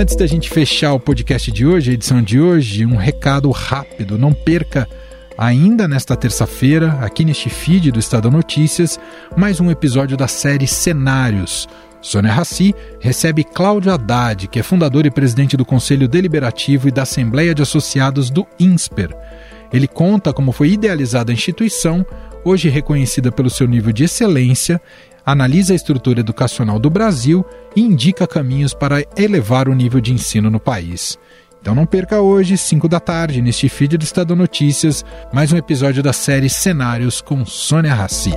Antes 0.00 0.16
da 0.16 0.26
gente 0.26 0.48
fechar 0.48 0.94
o 0.94 0.98
podcast 0.98 1.52
de 1.52 1.66
hoje, 1.66 1.90
a 1.90 1.92
edição 1.92 2.22
de 2.22 2.40
hoje, 2.40 2.86
um 2.86 2.96
recado 2.96 3.50
rápido. 3.50 4.16
Não 4.16 4.32
perca 4.32 4.88
ainda 5.36 5.86
nesta 5.86 6.16
terça-feira, 6.16 6.92
aqui 7.02 7.22
neste 7.22 7.50
feed 7.50 7.92
do 7.92 7.98
Estado 7.98 8.30
Notícias, 8.30 8.98
mais 9.36 9.60
um 9.60 9.70
episódio 9.70 10.16
da 10.16 10.26
série 10.26 10.66
Cenários. 10.66 11.68
Sônia 12.00 12.32
Raci 12.32 12.74
recebe 12.98 13.44
Cláudio 13.44 13.92
Haddad, 13.92 14.48
que 14.48 14.58
é 14.58 14.62
fundador 14.62 15.04
e 15.04 15.10
presidente 15.10 15.54
do 15.54 15.66
Conselho 15.66 16.08
Deliberativo 16.08 16.88
e 16.88 16.90
da 16.90 17.02
Assembleia 17.02 17.54
de 17.54 17.60
Associados 17.60 18.30
do 18.30 18.46
INSPER. 18.58 19.14
Ele 19.70 19.86
conta 19.86 20.32
como 20.32 20.50
foi 20.50 20.70
idealizada 20.70 21.30
a 21.30 21.34
instituição, 21.34 22.06
hoje 22.42 22.70
reconhecida 22.70 23.30
pelo 23.30 23.50
seu 23.50 23.66
nível 23.66 23.92
de 23.92 24.04
excelência, 24.04 24.80
analisa 25.24 25.72
a 25.72 25.76
estrutura 25.76 26.20
educacional 26.20 26.78
do 26.78 26.90
Brasil 26.90 27.44
e 27.74 27.80
indica 27.80 28.26
caminhos 28.26 28.74
para 28.74 29.04
elevar 29.16 29.68
o 29.68 29.74
nível 29.74 30.00
de 30.00 30.12
ensino 30.12 30.50
no 30.50 30.60
país. 30.60 31.18
Então 31.60 31.74
não 31.74 31.84
perca 31.84 32.20
hoje, 32.20 32.56
5 32.56 32.88
da 32.88 32.98
tarde, 32.98 33.42
neste 33.42 33.68
feed 33.68 33.98
do 33.98 34.04
Estado 34.04 34.34
Notícias, 34.34 35.04
mais 35.32 35.52
um 35.52 35.56
episódio 35.58 36.02
da 36.02 36.12
série 36.12 36.48
Cenários 36.48 37.20
com 37.20 37.44
Sônia 37.44 37.94
Raci. 37.94 38.32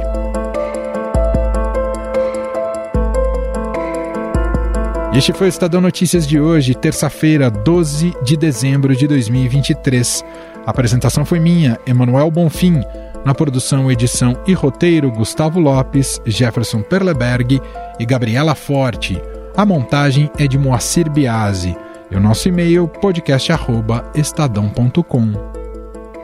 Este 5.15 5.31
foi 5.31 5.45
o 5.45 5.49
Estadão 5.49 5.79
Notícias 5.79 6.27
de 6.27 6.39
hoje, 6.39 6.73
terça-feira, 6.73 7.49
12 7.49 8.13
de 8.23 8.35
dezembro 8.35 8.95
de 8.95 9.07
2023. 9.07 10.25
A 10.65 10.71
apresentação 10.71 11.23
foi 11.23 11.39
minha, 11.39 11.79
Emanuel 11.85 12.31
Bonfim. 12.31 12.81
Na 13.25 13.33
produção, 13.33 13.91
edição 13.91 14.37
e 14.45 14.53
roteiro, 14.53 15.11
Gustavo 15.11 15.59
Lopes, 15.59 16.21
Jefferson 16.25 16.81
Perleberg 16.81 17.61
e 17.99 18.05
Gabriela 18.05 18.55
Forte. 18.55 19.21
A 19.55 19.63
montagem 19.65 20.29
é 20.37 20.47
de 20.47 20.57
Moacir 20.57 21.09
Biasi. 21.09 21.77
E 22.11 22.15
o 22.15 22.19
nosso 22.19 22.49
e-mail, 22.49 22.87
podcast.estadão.com. 22.87 25.53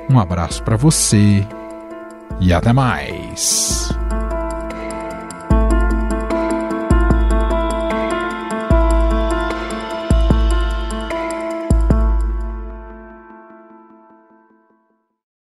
Um 0.10 0.20
abraço 0.20 0.64
para 0.64 0.76
você 0.76 1.46
e 2.40 2.54
até 2.54 2.74
mais. 2.74 3.99